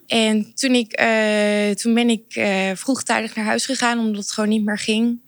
En 0.07 0.53
toen, 0.55 0.75
ik, 0.75 0.91
eh, 0.91 1.69
toen 1.69 1.93
ben 1.93 2.09
ik 2.09 2.35
eh, 2.35 2.71
vroegtijdig 2.73 3.35
naar 3.35 3.45
huis 3.45 3.65
gegaan, 3.65 3.99
omdat 3.99 4.21
het 4.21 4.31
gewoon 4.31 4.49
niet 4.49 4.65
meer 4.65 4.79
ging. 4.79 5.19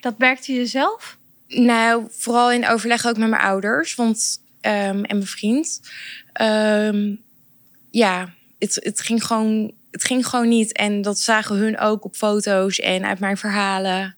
Dat 0.00 0.18
merkte 0.18 0.52
je 0.52 0.66
zelf? 0.66 1.16
Nou, 1.48 2.06
vooral 2.10 2.52
in 2.52 2.68
overleg 2.68 3.06
ook 3.06 3.16
met 3.16 3.28
mijn 3.28 3.42
ouders 3.42 3.94
want, 3.94 4.40
ehm, 4.60 5.02
en 5.04 5.16
mijn 5.16 5.26
vriend. 5.26 5.80
Ehm, 6.32 7.14
ja, 7.90 8.32
het, 8.58 8.74
het, 8.82 9.00
ging 9.00 9.24
gewoon, 9.24 9.72
het 9.90 10.04
ging 10.04 10.26
gewoon 10.26 10.48
niet. 10.48 10.72
En 10.72 11.02
dat 11.02 11.18
zagen 11.18 11.56
hun 11.56 11.78
ook 11.78 12.04
op 12.04 12.14
foto's 12.16 12.78
en 12.78 13.04
uit 13.04 13.18
mijn 13.18 13.36
verhalen. 13.36 14.16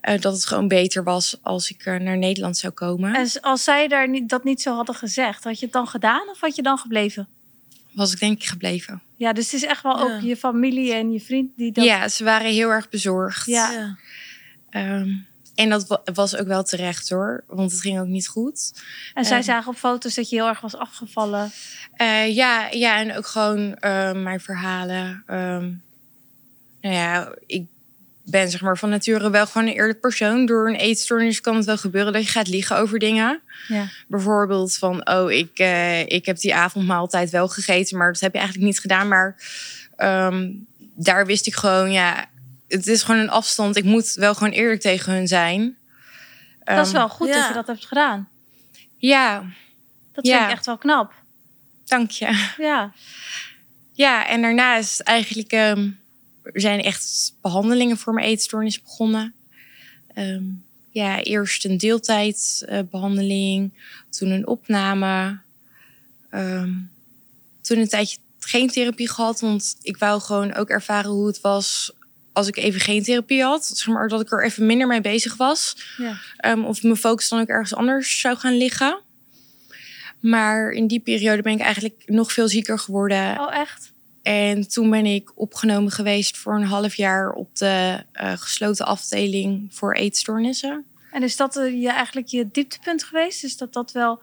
eh, 0.00 0.20
dat 0.20 0.34
het 0.34 0.46
gewoon 0.46 0.68
beter 0.68 1.04
was 1.04 1.38
als 1.42 1.70
ik 1.70 1.84
naar 1.84 2.18
Nederland 2.18 2.56
zou 2.56 2.72
komen. 2.72 3.14
En 3.14 3.28
als 3.40 3.64
zij 3.64 3.88
daar 3.88 4.08
niet, 4.08 4.28
dat 4.28 4.44
niet 4.44 4.62
zo 4.62 4.74
hadden 4.74 4.94
gezegd, 4.94 5.44
had 5.44 5.58
je 5.58 5.64
het 5.64 5.74
dan 5.74 5.86
gedaan 5.86 6.28
of 6.28 6.40
had 6.40 6.56
je 6.56 6.62
dan 6.62 6.78
gebleven? 6.78 7.28
Was 7.92 8.12
ik 8.12 8.18
denk 8.20 8.36
ik 8.40 8.44
gebleven. 8.44 9.02
Ja, 9.16 9.32
dus 9.32 9.44
het 9.44 9.62
is 9.62 9.68
echt 9.68 9.82
wel 9.82 9.96
Ja. 10.08 10.14
ook 10.14 10.20
je 10.22 10.36
familie 10.36 10.92
en 10.92 11.12
je 11.12 11.20
vriend 11.20 11.50
die 11.56 11.72
dat... 11.72 11.84
Ja, 11.84 12.08
ze 12.08 12.24
waren 12.24 12.50
heel 12.52 12.70
erg 12.70 12.88
bezorgd. 12.88 13.46
Ja. 13.46 13.96
Ja. 14.70 15.06
Ehm, 15.54 15.64
en 15.64 15.70
dat 15.70 15.86
wa- 15.86 16.02
was 16.14 16.36
ook 16.36 16.46
wel 16.46 16.62
terecht 16.62 17.08
hoor, 17.08 17.44
want 17.46 17.70
het 17.72 17.80
ging 17.80 18.00
ook 18.00 18.06
niet 18.06 18.28
goed. 18.28 18.72
En 19.14 19.24
zij 19.24 19.38
Eh. 19.38 19.44
zagen 19.44 19.70
op 19.70 19.76
foto's 19.78 20.14
dat 20.14 20.28
je 20.30 20.36
heel 20.36 20.48
erg 20.48 20.60
was 20.60 20.76
afgevallen. 20.76 21.50
Eh, 21.96 22.34
ja, 22.34 22.68
ja, 22.70 22.98
en 22.98 23.16
ook 23.16 23.26
gewoon 23.26 23.74
eh, 23.76 24.12
mijn 24.12 24.40
verhalen. 24.40 25.22
Ehm, 25.26 25.70
nou 26.80 26.94
ja, 26.94 27.32
ik 27.46 27.64
ben 28.24 28.50
zeg 28.50 28.60
maar 28.60 28.78
van 28.78 28.88
nature 28.88 29.30
wel 29.30 29.46
gewoon 29.46 29.66
een 29.68 29.74
eerlijk 29.74 30.00
persoon. 30.00 30.46
Door 30.46 30.68
een 30.68 30.74
eetstoornis 30.76 31.40
kan 31.40 31.56
het 31.56 31.64
wel 31.64 31.76
gebeuren 31.78 32.12
dat 32.12 32.22
je 32.22 32.28
gaat 32.30 32.48
liegen 32.48 32.76
over 32.76 32.98
dingen. 32.98 33.40
Ja. 33.68 33.88
Bijvoorbeeld 34.08 34.76
van, 34.76 35.08
oh, 35.08 35.30
ik, 35.32 35.58
eh, 35.58 36.00
ik 36.06 36.26
heb 36.26 36.36
die 36.38 36.54
avondmaaltijd 36.54 37.30
wel 37.30 37.48
gegeten, 37.48 37.98
maar 37.98 38.12
dat 38.12 38.20
heb 38.20 38.32
je 38.32 38.38
eigenlijk 38.38 38.68
niet 38.68 38.80
gedaan. 38.80 39.08
Maar 39.08 39.36
ehm, 39.96 40.50
daar 40.94 41.26
wist 41.26 41.46
ik 41.46 41.54
gewoon, 41.54 41.92
ja, 41.92 42.26
het 42.72 42.86
is 42.86 43.02
gewoon 43.02 43.20
een 43.20 43.30
afstand. 43.30 43.76
Ik 43.76 43.84
moet 43.84 44.12
wel 44.14 44.34
gewoon 44.34 44.52
eerlijk 44.52 44.80
tegen 44.80 45.12
hun 45.12 45.28
zijn. 45.28 45.76
Dat 46.64 46.78
is 46.86 46.92
Ehm, 46.92 46.92
wel 46.98 47.08
goed 47.08 47.28
dat 47.32 47.48
je 47.48 47.54
dat 47.54 47.66
hebt 47.66 47.86
gedaan. 47.86 48.28
Ja, 48.96 49.44
Dat 50.12 50.26
Ja. 50.26 50.36
vind 50.38 50.50
ik 50.50 50.56
echt 50.56 50.66
wel 50.66 50.78
knap. 50.78 51.12
dank 51.84 52.10
je. 52.10 52.50
Ja. 52.58 52.92
Ja, 53.92 54.26
en 54.28 54.42
daarna 54.42 54.76
is 54.76 54.98
het 54.98 55.06
eigenlijk... 55.06 55.52
ehm, 55.52 55.90
er 56.42 56.60
zijn 56.60 56.80
echt 56.82 57.34
behandelingen 57.40 57.96
voor 57.98 58.14
mijn 58.14 58.26
eetstoornis 58.26 58.82
begonnen. 58.82 59.34
Ehm, 60.14 60.42
ja, 60.90 61.22
eerst 61.22 61.64
een 61.64 61.78
deeltijdbehandeling. 61.78 63.72
toen 64.10 64.30
een 64.30 64.46
opname. 64.46 65.38
ehm, 66.30 66.72
toen 67.60 67.78
een 67.78 67.88
tijdje 67.88 68.18
geen 68.38 68.68
therapie 68.68 69.08
gehad. 69.10 69.40
Want 69.40 69.76
ik 69.82 69.96
wou 69.96 70.20
gewoon 70.20 70.54
ook 70.54 70.68
ervaren 70.68 71.10
hoe 71.10 71.26
het 71.26 71.40
was... 71.40 71.92
als 72.32 72.48
ik 72.48 72.56
even 72.56 72.80
geen 72.80 73.02
therapie 73.02 73.42
had. 73.42 73.66
Zeg 73.66 73.86
maar 73.86 74.08
dat 74.08 74.20
ik 74.20 74.32
er 74.32 74.44
even 74.44 74.66
minder 74.66 74.86
mee 74.86 75.00
bezig 75.00 75.36
was. 75.36 75.76
ja. 75.96 76.16
Ehm, 76.36 76.64
of 76.64 76.82
mijn 76.82 76.96
focus 76.96 77.28
dan 77.28 77.40
ook 77.40 77.48
ergens 77.48 77.74
anders 77.74 78.20
zou 78.20 78.36
gaan 78.36 78.56
liggen. 78.56 79.00
Maar 80.20 80.70
in 80.70 80.86
die 80.86 81.00
periode 81.00 81.42
ben 81.42 81.52
ik 81.52 81.60
eigenlijk 81.60 82.02
nog 82.06 82.32
veel 82.32 82.48
zieker 82.48 82.78
geworden. 82.78 83.40
Oh, 83.40 83.54
echt? 83.54 83.92
En 84.22 84.68
toen 84.68 84.90
ben 84.90 85.06
ik 85.06 85.32
opgenomen 85.34 85.90
geweest 85.92 86.36
voor 86.38 86.54
een 86.54 86.64
half 86.64 86.94
jaar 86.94 87.32
op 87.32 87.56
de 87.56 88.04
eh, 88.12 88.32
gesloten 88.36 88.86
afdeling 88.86 89.66
voor 89.70 89.94
eetstoornissen. 89.94 90.84
En 91.10 91.22
is 91.22 91.36
dat 91.36 91.56
eh, 91.56 91.80
je, 91.82 91.90
eigenlijk 91.90 92.26
je 92.26 92.48
dieptepunt 92.52 93.04
geweest? 93.04 93.44
Is 93.44 93.56
dat 93.56 93.72
dat 93.72 93.92
wel 93.92 94.20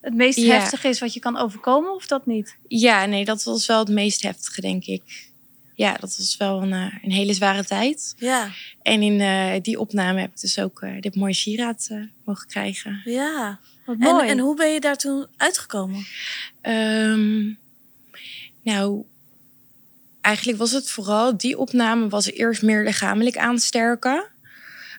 het 0.00 0.14
meest 0.14 0.38
Ja. 0.38 0.54
heftige 0.58 0.88
is 0.88 1.00
wat 1.00 1.14
je 1.14 1.20
kan 1.20 1.36
overkomen 1.36 1.94
of 1.94 2.06
dat 2.06 2.26
niet? 2.26 2.56
Ja, 2.68 3.06
nee, 3.06 3.24
dat 3.24 3.42
was 3.42 3.66
wel 3.66 3.78
het 3.78 3.88
meest 3.88 4.22
heftige, 4.22 4.60
denk 4.60 4.84
ik. 4.84 5.29
Ja, 5.80 5.92
dat 5.92 6.16
was 6.16 6.36
wel 6.36 6.62
een, 6.62 6.72
eh, 6.72 6.94
een 7.02 7.10
hele 7.10 7.34
zware 7.34 7.64
tijd. 7.64 8.14
Ja. 8.18 8.50
En 8.82 9.02
in 9.02 9.20
eh, 9.20 9.62
die 9.62 9.80
opname 9.80 10.20
heb 10.20 10.30
ik 10.30 10.40
dus 10.40 10.58
ook 10.58 10.82
eh, 10.82 11.00
dit 11.00 11.14
mooie 11.14 11.34
sieraad 11.34 11.86
eh, 11.90 11.98
mogen 12.24 12.46
krijgen. 12.48 13.00
ja. 13.04 13.58
Wat 13.84 13.96
En, 13.98 14.02
mooi. 14.14 14.28
en 14.28 14.38
hoe 14.38 14.56
ben 14.56 14.72
je 14.72 14.80
daar 14.80 14.96
toen 14.96 15.26
uitgekomen? 15.36 16.06
Ehm, 16.60 17.52
nou, 18.62 19.04
eigenlijk 20.20 20.58
was 20.58 20.70
het 20.70 20.90
vooral 20.90 21.36
die 21.36 21.58
opname 21.58 22.08
was 22.08 22.32
eerst 22.32 22.62
meer 22.62 22.84
lichamelijk 22.84 23.36
aansterken. 23.36 24.26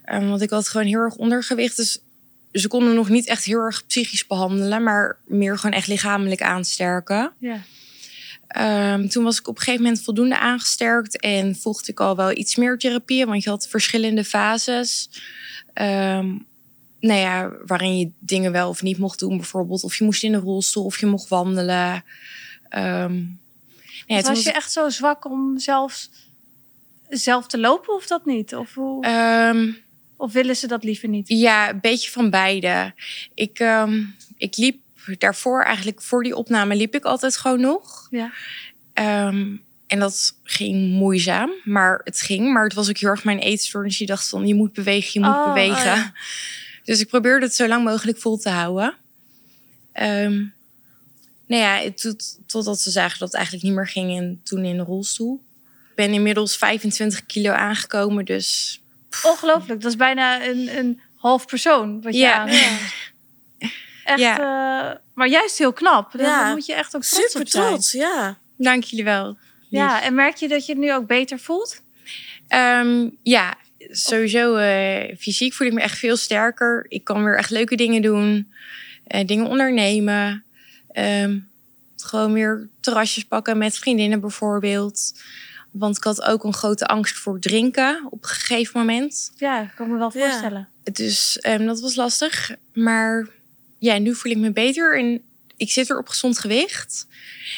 Ehm, 0.04 0.28
want 0.28 0.42
ik 0.42 0.50
had 0.50 0.68
gewoon 0.68 0.88
heel 0.88 1.00
erg 1.00 1.16
ondergewicht. 1.16 1.76
Dus 1.78 2.00
ze 2.52 2.68
konden 2.68 2.94
nog 2.94 3.10
niet 3.10 3.28
echt 3.28 3.44
heel 3.44 3.60
erg 3.60 3.86
psychisch 3.86 4.28
behandelen, 4.28 4.84
maar 4.84 5.18
meer 5.26 5.58
gewoon 5.58 5.76
echt 5.76 5.88
lichamelijk 5.88 6.42
aansterken. 6.42 7.32
Ja. 7.38 7.62
Ehm, 8.52 9.08
toen 9.08 9.24
was 9.24 9.40
ik 9.40 9.48
op 9.48 9.56
een 9.56 9.62
gegeven 9.62 9.84
moment 9.84 10.04
voldoende 10.04 10.40
aangesterkt 10.40 11.20
en 11.20 11.56
volgde 11.56 11.92
ik 11.92 12.00
al 12.00 12.16
wel 12.16 12.38
iets 12.38 12.56
meer 12.56 12.78
therapieën, 12.78 13.28
want 13.28 13.44
je 13.44 13.50
had 13.50 13.68
verschillende 13.68 14.24
fases. 14.24 15.10
Ehm, 15.74 16.38
nou 17.00 17.20
ja, 17.20 17.52
waarin 17.66 17.98
je 17.98 18.12
dingen 18.20 18.52
wel 18.52 18.70
of 18.70 18.82
niet 18.82 18.98
mocht 18.98 19.20
doen, 19.20 19.38
bijvoorbeeld. 19.38 19.84
Of 19.84 19.96
je 19.96 20.04
moest 20.04 20.24
in 20.24 20.32
de 20.32 20.38
rolstoel 20.38 20.86
of 20.86 21.00
je 21.00 21.06
mocht 21.06 21.28
wandelen. 21.28 22.04
Ehm, 22.70 23.14
nou 24.08 24.22
ja, 24.22 24.22
was, 24.22 24.44
je 24.44 24.52
echt 24.52 24.72
zo 24.72 24.90
zwak 24.90 25.26
om 25.26 25.60
zelfs 25.60 26.10
zelf 27.10 27.48
te 27.48 27.60
lopen 27.60 27.94
of 27.94 28.08
dat 28.08 28.26
niet? 28.26 28.56
Of, 28.56 28.74
hoe, 28.74 29.76
of 30.18 30.32
willen 30.32 30.56
ze 30.56 30.68
dat 30.68 30.84
liever 30.84 31.10
niet? 31.10 31.28
Ja, 31.28 31.70
een 31.70 31.80
beetje 31.80 32.12
van 32.12 32.30
beide. 32.30 32.94
Ik, 33.34 33.66
ik 34.38 34.58
liep 34.58 34.81
daarvoor, 35.18 35.64
eigenlijk 35.64 36.02
voor 36.02 36.24
die 36.24 36.36
opname, 36.36 36.76
liep 36.76 36.96
ik 36.96 37.04
altijd 37.06 37.38
gewoon 37.38 37.62
nog. 37.62 38.08
Ja. 38.10 38.32
Ehm, 38.94 39.56
en 39.88 40.00
dat 40.00 40.36
ging 40.44 40.92
moeizaam, 40.92 41.52
maar 41.64 42.02
het 42.04 42.22
ging. 42.22 42.54
Maar 42.54 42.64
het 42.64 42.74
was 42.74 42.90
ook 42.90 42.98
heel 42.98 43.10
erg 43.10 43.24
mijn 43.24 43.40
eetstoornis. 43.40 43.98
Die 43.98 44.08
dacht 44.08 44.30
van, 44.30 44.48
je 44.48 44.56
moet 44.56 44.74
bewegen, 44.74 45.10
je 45.22 45.28
moet 45.28 45.36
Oh, 45.38 45.46
bewegen. 45.54 45.78
oh 45.92 45.98
ja. 45.98 46.14
Dus 46.84 47.00
ik 47.00 47.08
probeerde 47.08 47.46
het 47.46 47.56
zo 47.56 47.68
lang 47.68 47.84
mogelijk 47.84 48.18
vol 48.18 48.38
te 48.38 48.50
houden. 48.50 48.96
Ehm, 49.94 50.44
nou 51.48 51.62
ja, 51.62 51.92
tot, 51.92 52.40
totdat 52.46 52.80
ze 52.82 52.92
zagen 52.92 53.20
dat 53.20 53.28
het 53.28 53.36
eigenlijk 53.38 53.66
niet 53.66 53.76
meer 53.76 53.88
ging 53.88 54.18
en 54.18 54.42
toen 54.44 54.66
in 54.66 54.78
de 54.78 54.84
rolstoel. 54.84 55.42
Ik 55.90 55.96
ben 55.96 56.14
inmiddels 56.14 56.58
25 56.58 57.26
kilo 57.26 57.52
aangekomen, 57.52 58.26
dus 58.26 58.80
Ongelooflijk. 59.24 59.82
Dat 59.82 59.92
is 59.92 59.98
bijna 59.98 60.46
een, 60.46 60.78
een 60.78 61.02
half 61.16 61.46
persoon 61.46 62.02
wat 62.02 62.14
je 62.14 62.20
Ja. 62.20 62.34
aan. 62.40 62.50
Echt, 64.04 64.20
eh, 64.40 64.92
maar 65.14 65.28
juist 65.28 65.58
heel 65.58 65.74
knap. 65.74 66.12
Daar 66.12 66.22
Ja. 66.28 66.52
moet 66.52 66.66
je 66.66 66.74
echt 66.74 66.96
ook 66.96 67.04
trots 67.04 67.26
Super 67.26 67.42
op 67.42 67.48
zijn. 67.48 67.68
trots, 67.68 67.92
ja. 67.92 68.38
dank 68.58 68.84
jullie 68.84 69.06
wel. 69.06 69.38
Ja, 69.70 70.02
en 70.02 70.14
merk 70.16 70.36
je 70.36 70.48
dat 70.48 70.66
je 70.66 70.72
het 70.72 70.82
nu 70.82 70.94
ook 70.94 71.08
beter 71.08 71.40
voelt? 71.40 71.82
Ehm, 72.48 73.10
ja, 73.24 73.56
sowieso 73.90 74.56
eh, 74.56 75.16
fysiek 75.18 75.54
voel 75.54 75.68
ik 75.68 75.74
me 75.74 75.82
echt 75.82 75.98
veel 75.98 76.18
sterker. 76.18 76.86
Ik 76.90 77.04
kan 77.04 77.24
weer 77.24 77.38
echt 77.38 77.50
leuke 77.50 77.76
dingen 77.76 78.02
doen, 78.02 78.54
eh, 79.08 79.26
dingen 79.28 79.46
ondernemen. 79.48 80.44
Ehm, 80.92 81.40
Gewoon 82.04 82.34
weer 82.34 82.70
terrasjes 82.80 83.24
pakken 83.24 83.58
met 83.58 83.78
vriendinnen 83.78 84.20
bijvoorbeeld. 84.20 85.22
Want 85.72 85.98
ik 85.98 86.04
had 86.04 86.22
ook 86.22 86.44
een 86.44 86.54
grote 86.54 86.86
angst 86.86 87.18
voor 87.18 87.40
drinken 87.40 88.08
op 88.10 88.24
een 88.24 88.30
gegeven 88.30 88.80
moment. 88.80 89.32
Ja, 89.38 89.62
ik 89.62 89.72
kan 89.76 89.92
me 89.92 89.98
wel 89.98 90.12
Ja. 90.14 90.20
voorstellen. 90.26 90.68
Dus 90.92 91.40
ehm, 91.40 91.66
dat 91.66 91.80
was 91.80 91.96
lastig. 91.96 92.52
Maar 92.74 93.28
ja, 93.82 93.98
nu 93.98 94.16
voel 94.16 94.32
ik 94.32 94.38
me 94.38 94.52
beter 94.52 94.98
en 95.00 95.22
ik 95.58 95.72
zit 95.72 95.90
er 95.90 95.98
op 95.98 96.08
gezond 96.08 96.40
gewicht. 96.40 97.08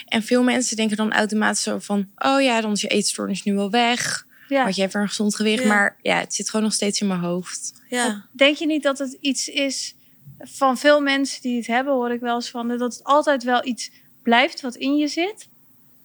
En 0.08 0.24
veel 0.24 0.44
mensen 0.44 0.76
denken 0.76 0.98
dan 0.98 1.12
automatisch 1.14 1.64
zo 1.64 1.80
van... 1.80 2.10
oh 2.16 2.42
ja, 2.42 2.62
dan 2.62 2.72
is 2.72 2.82
je 2.82 2.88
eetstoornis 2.88 3.44
nu 3.44 3.54
wel 3.54 3.70
weg. 3.70 4.26
Ja. 4.48 4.64
Want 4.64 4.76
je 4.76 4.82
hebt 4.82 4.94
weer 4.94 5.02
een 5.02 5.08
gezond 5.08 5.36
gewicht. 5.36 5.62
Ja. 5.64 5.68
Maar 5.68 5.98
ja, 6.02 6.20
het 6.20 6.34
zit 6.34 6.50
gewoon 6.50 6.66
nog 6.66 6.74
steeds 6.74 7.02
in 7.02 7.08
mijn 7.08 7.20
hoofd. 7.20 7.74
Ja. 7.90 8.26
Denk 8.32 8.58
je 8.58 8.66
niet 8.66 8.84
dat 8.84 8.98
het 8.98 9.18
iets 9.20 9.48
is 9.50 9.96
van 10.40 10.78
veel 10.78 11.02
mensen 11.02 11.42
die 11.42 11.58
het 11.58 11.68
hebben, 11.68 11.94
hoor 11.94 12.12
ik 12.12 12.20
wel 12.20 12.36
eens 12.36 12.50
van, 12.50 12.68
dat 12.68 12.80
het 12.80 13.04
altijd 13.04 13.44
wel 13.44 13.66
iets 13.66 13.92
blijft 14.24 14.62
wat 14.62 14.76
in 14.76 14.98
je 14.98 15.08
zit? 15.08 15.48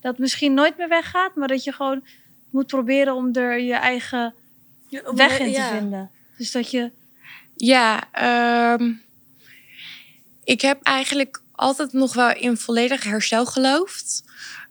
Dat 0.00 0.18
misschien 0.18 0.54
nooit 0.54 0.76
meer 0.76 0.88
weggaat, 0.88 1.34
maar 1.34 1.48
dat 1.48 1.64
je 1.64 1.72
gewoon 1.72 2.04
moet 2.50 2.66
proberen 2.66 3.14
om 3.14 3.32
er 3.34 3.60
je 3.60 3.74
eigen 3.74 4.34
weg 5.14 5.38
in 5.38 5.52
te 5.52 5.58
Ja. 5.58 5.70
vinden. 5.78 6.10
Dus 6.36 6.50
dat 6.52 6.70
je, 6.70 6.90
Ja, 7.56 8.12
ehm, 8.12 8.92
ik 10.48 10.60
heb 10.60 10.82
eigenlijk 10.82 11.40
altijd 11.52 11.92
nog 11.92 12.14
wel 12.14 12.32
in 12.34 12.56
volledig 12.56 13.04
herstel 13.04 13.46
geloofd. 13.46 14.24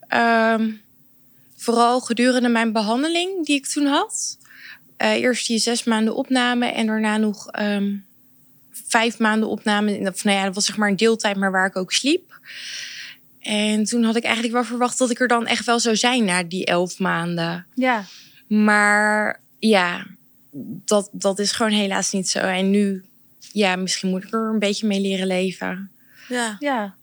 Ehm, 0.08 0.72
vooral 1.56 2.00
gedurende 2.00 2.50
mijn 2.50 2.72
behandeling 2.72 3.46
die 3.46 3.56
ik 3.56 3.68
toen 3.68 3.86
had. 3.86 4.38
Eh, 4.98 5.12
eerst 5.12 5.48
die 5.48 5.60
zes 5.60 5.84
maanden 5.84 6.16
opname 6.16 6.66
en 6.66 6.86
daarna 6.86 7.18
nog 7.18 7.48
ehm, 7.48 7.96
vijf 8.72 9.20
maanden 9.20 9.50
opname. 9.50 10.00
Of, 10.00 10.24
nou 10.24 10.38
ja, 10.38 10.44
dat 10.44 10.56
was 10.56 10.66
zeg 10.66 10.78
maar 10.78 10.90
een 10.90 10.96
deeltijd, 10.96 11.36
maar 11.36 11.52
waar 11.52 11.68
ik 11.68 11.76
ook 11.76 11.92
sliep. 11.92 12.40
En 13.40 13.84
toen 13.84 14.04
had 14.04 14.16
ik 14.16 14.24
eigenlijk 14.24 14.54
wel 14.54 14.64
verwacht 14.64 14.98
dat 14.98 15.10
ik 15.10 15.20
er 15.20 15.28
dan 15.28 15.46
echt 15.46 15.66
wel 15.66 15.80
zou 15.80 15.96
zijn 15.96 16.24
na 16.24 16.44
die 16.44 16.66
elf 16.66 17.00
maanden. 17.00 17.66
ja, 17.74 18.06
Maar 18.48 19.40
ja, 19.60 20.06
dat, 20.86 21.10
dat 21.12 21.40
is 21.40 21.52
gewoon 21.52 21.72
helaas 21.72 22.12
niet 22.12 22.30
zo. 22.30 22.40
En 22.40 22.70
nu, 22.70 23.04
ja, 23.52 23.76
misschien 23.76 24.10
moet 24.10 24.24
ik 24.24 24.34
er 24.34 24.50
een 24.50 24.60
beetje 24.60 24.88
mee 24.88 25.02
leren 25.02 25.28
leven. 25.28 25.92
Ja. 26.28 26.56
ja, 26.60 26.96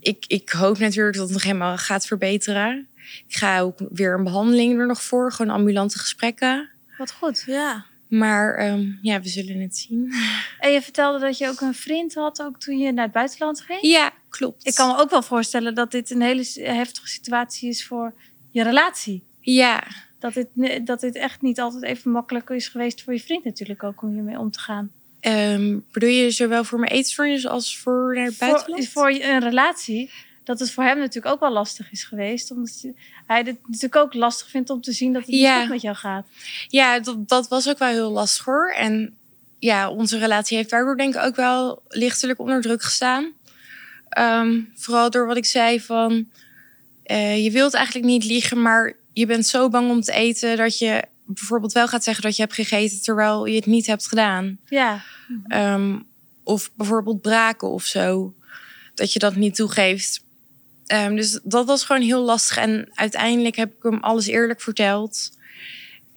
Ik, 0.00 0.24
ik 0.26 0.50
hoop 0.50 0.78
natuurlijk 0.78 1.16
dat 1.16 1.24
het 1.24 1.32
nog 1.32 1.42
helemaal 1.42 1.76
gaat 1.76 2.06
verbeteren. 2.06 2.88
Ik 3.28 3.36
ga 3.36 3.60
ook 3.60 3.78
weer 3.90 4.14
een 4.14 4.24
behandeling 4.24 4.78
er 4.78 4.86
nog 4.86 5.02
voor, 5.02 5.32
gewoon 5.32 5.54
ambulante 5.54 5.98
gesprekken. 5.98 6.68
wat 6.98 7.12
goed. 7.12 7.42
Ja. 7.46 7.84
Maar 8.08 8.54
ehm, 8.54 8.90
ja, 9.02 9.20
we 9.20 9.28
zullen 9.28 9.60
het 9.60 9.76
zien. 9.76 10.12
En 10.58 10.72
je 10.72 10.82
vertelde 10.82 11.18
dat 11.18 11.38
je 11.38 11.48
ook 11.48 11.60
een 11.60 11.74
vriend 11.74 12.14
had, 12.14 12.42
ook 12.42 12.60
toen 12.60 12.78
je 12.78 12.92
naar 12.92 13.04
het 13.04 13.12
buitenland 13.12 13.60
ging. 13.60 13.78
Ja, 13.82 14.12
klopt. 14.28 14.66
Ik 14.66 14.74
kan 14.74 14.88
me 14.88 15.00
ook 15.00 15.10
wel 15.10 15.22
voorstellen 15.22 15.74
dat 15.74 15.90
dit 15.90 16.10
een 16.10 16.22
hele 16.22 16.44
heftige 16.54 17.08
situatie 17.08 17.68
is 17.68 17.86
voor 17.86 18.14
je 18.50 18.62
relatie. 18.62 19.22
Ja, 19.40 19.84
Dat 20.18 20.34
dit, 20.34 20.46
dat 20.86 21.00
dit 21.00 21.14
echt 21.14 21.42
niet 21.42 21.60
altijd 21.60 21.82
even 21.82 22.10
makkelijk 22.10 22.50
is 22.50 22.68
geweest 22.68 23.02
voor 23.02 23.12
je 23.12 23.20
vriend 23.20 23.44
natuurlijk 23.44 23.82
ook 23.82 24.02
om 24.02 24.12
hiermee 24.12 24.38
om 24.38 24.50
te 24.50 24.58
gaan. 24.58 24.90
Ehm, 25.22 25.78
bedoel 25.92 26.08
je 26.08 26.30
zowel 26.30 26.64
voor 26.64 26.78
mijn 26.78 26.92
eetstoornis 26.92 27.46
als 27.46 27.78
voor 27.78 28.14
naar 28.14 28.24
het 28.24 28.34
Voor, 28.36 28.46
buitenland? 28.48 28.88
voor 28.88 29.12
je- 29.12 29.24
een 29.24 29.40
relatie, 29.40 30.10
dat 30.44 30.58
het 30.58 30.70
voor 30.70 30.84
hem 30.84 30.98
natuurlijk 30.98 31.34
ook 31.34 31.40
wel 31.40 31.50
lastig 31.52 31.92
is 31.92 32.04
geweest. 32.04 32.50
Omdat 32.50 32.84
hij 33.26 33.38
het 33.38 33.56
natuurlijk 33.66 33.96
ook 33.96 34.14
lastig 34.14 34.48
vindt 34.50 34.70
om 34.70 34.80
te 34.80 34.92
zien 34.92 35.12
dat 35.12 35.22
het 35.22 35.30
niet 35.30 35.40
goed 35.60 35.68
met 35.68 35.80
jou 35.82 35.96
gaat. 35.96 36.26
Ja, 36.68 37.00
dat, 37.00 37.28
dat 37.28 37.48
was 37.48 37.68
ook 37.68 37.78
wel 37.78 37.88
heel 37.88 38.10
lastig 38.10 38.44
hoor. 38.44 38.72
En 38.76 39.16
ja, 39.58 39.90
onze 39.90 40.18
relatie 40.18 40.56
heeft 40.56 40.70
daardoor 40.70 40.96
denk 40.96 41.14
ik 41.14 41.22
ook 41.22 41.36
wel 41.36 41.82
lichtelijk 41.88 42.38
onder 42.38 42.60
druk 42.60 42.82
gestaan. 42.82 43.32
Ehm, 44.08 44.60
vooral 44.74 45.10
door 45.10 45.26
wat 45.26 45.36
ik 45.36 45.44
zei 45.46 45.80
van... 45.80 46.28
eh, 47.02 47.44
je 47.44 47.50
wilt 47.50 47.74
eigenlijk 47.74 48.06
niet 48.06 48.24
liegen, 48.24 48.62
maar 48.62 48.92
je 49.12 49.26
bent 49.26 49.46
zo 49.46 49.68
bang 49.68 49.90
om 49.90 50.00
te 50.00 50.12
eten... 50.12 50.56
dat 50.56 50.78
je 50.78 51.02
bijvoorbeeld 51.34 51.72
wel 51.72 51.88
gaat 51.88 52.04
zeggen 52.04 52.22
dat 52.22 52.36
je 52.36 52.42
hebt 52.42 52.54
gegeten... 52.54 53.02
terwijl 53.02 53.46
je 53.46 53.56
het 53.56 53.66
niet 53.66 53.86
hebt 53.86 54.08
gedaan. 54.08 54.58
Ja, 54.68 55.02
Ehm, 55.46 55.98
of 56.44 56.70
bijvoorbeeld 56.74 57.20
braken 57.20 57.68
of 57.70 57.84
zo. 57.84 58.34
Dat 58.94 59.12
je 59.12 59.18
dat 59.18 59.36
niet 59.36 59.54
toegeeft. 59.54 60.24
Ehm, 60.86 61.16
dus 61.16 61.40
dat 61.42 61.66
was 61.66 61.84
gewoon 61.84 62.02
heel 62.02 62.22
lastig. 62.22 62.56
En 62.56 62.88
uiteindelijk 62.94 63.56
heb 63.56 63.74
ik 63.74 63.82
hem 63.82 64.00
alles 64.00 64.26
eerlijk 64.26 64.60
verteld. 64.60 65.38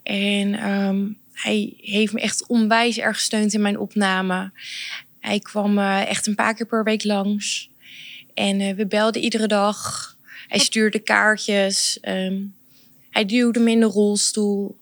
En 0.04 0.54
ehm, 0.54 1.08
hij 1.34 1.74
heeft 1.78 2.14
me 2.14 2.22
echt 2.22 2.48
onwijs 2.48 2.98
erg 2.98 3.16
gesteund 3.16 3.54
in 3.54 3.62
mijn 3.62 3.80
opname. 3.80 4.52
Hij 5.20 5.40
kwam 5.40 5.78
eh, 5.78 6.10
echt 6.10 6.28
een 6.28 6.36
paar 6.36 6.54
keer 6.54 6.66
per 6.66 6.84
week 6.84 7.04
langs. 7.04 7.70
En 8.34 8.60
eh, 8.60 8.76
we 8.76 8.88
belden 8.88 9.22
iedere 9.22 9.48
dag. 9.48 10.14
Hij 10.48 10.60
stuurde 10.60 11.00
kaartjes. 11.00 11.98
Ehm, 12.02 12.44
hij 13.10 13.26
duwde 13.26 13.60
me 13.60 13.72
in 13.72 13.80
de 13.80 13.86
rolstoel. 13.86 14.78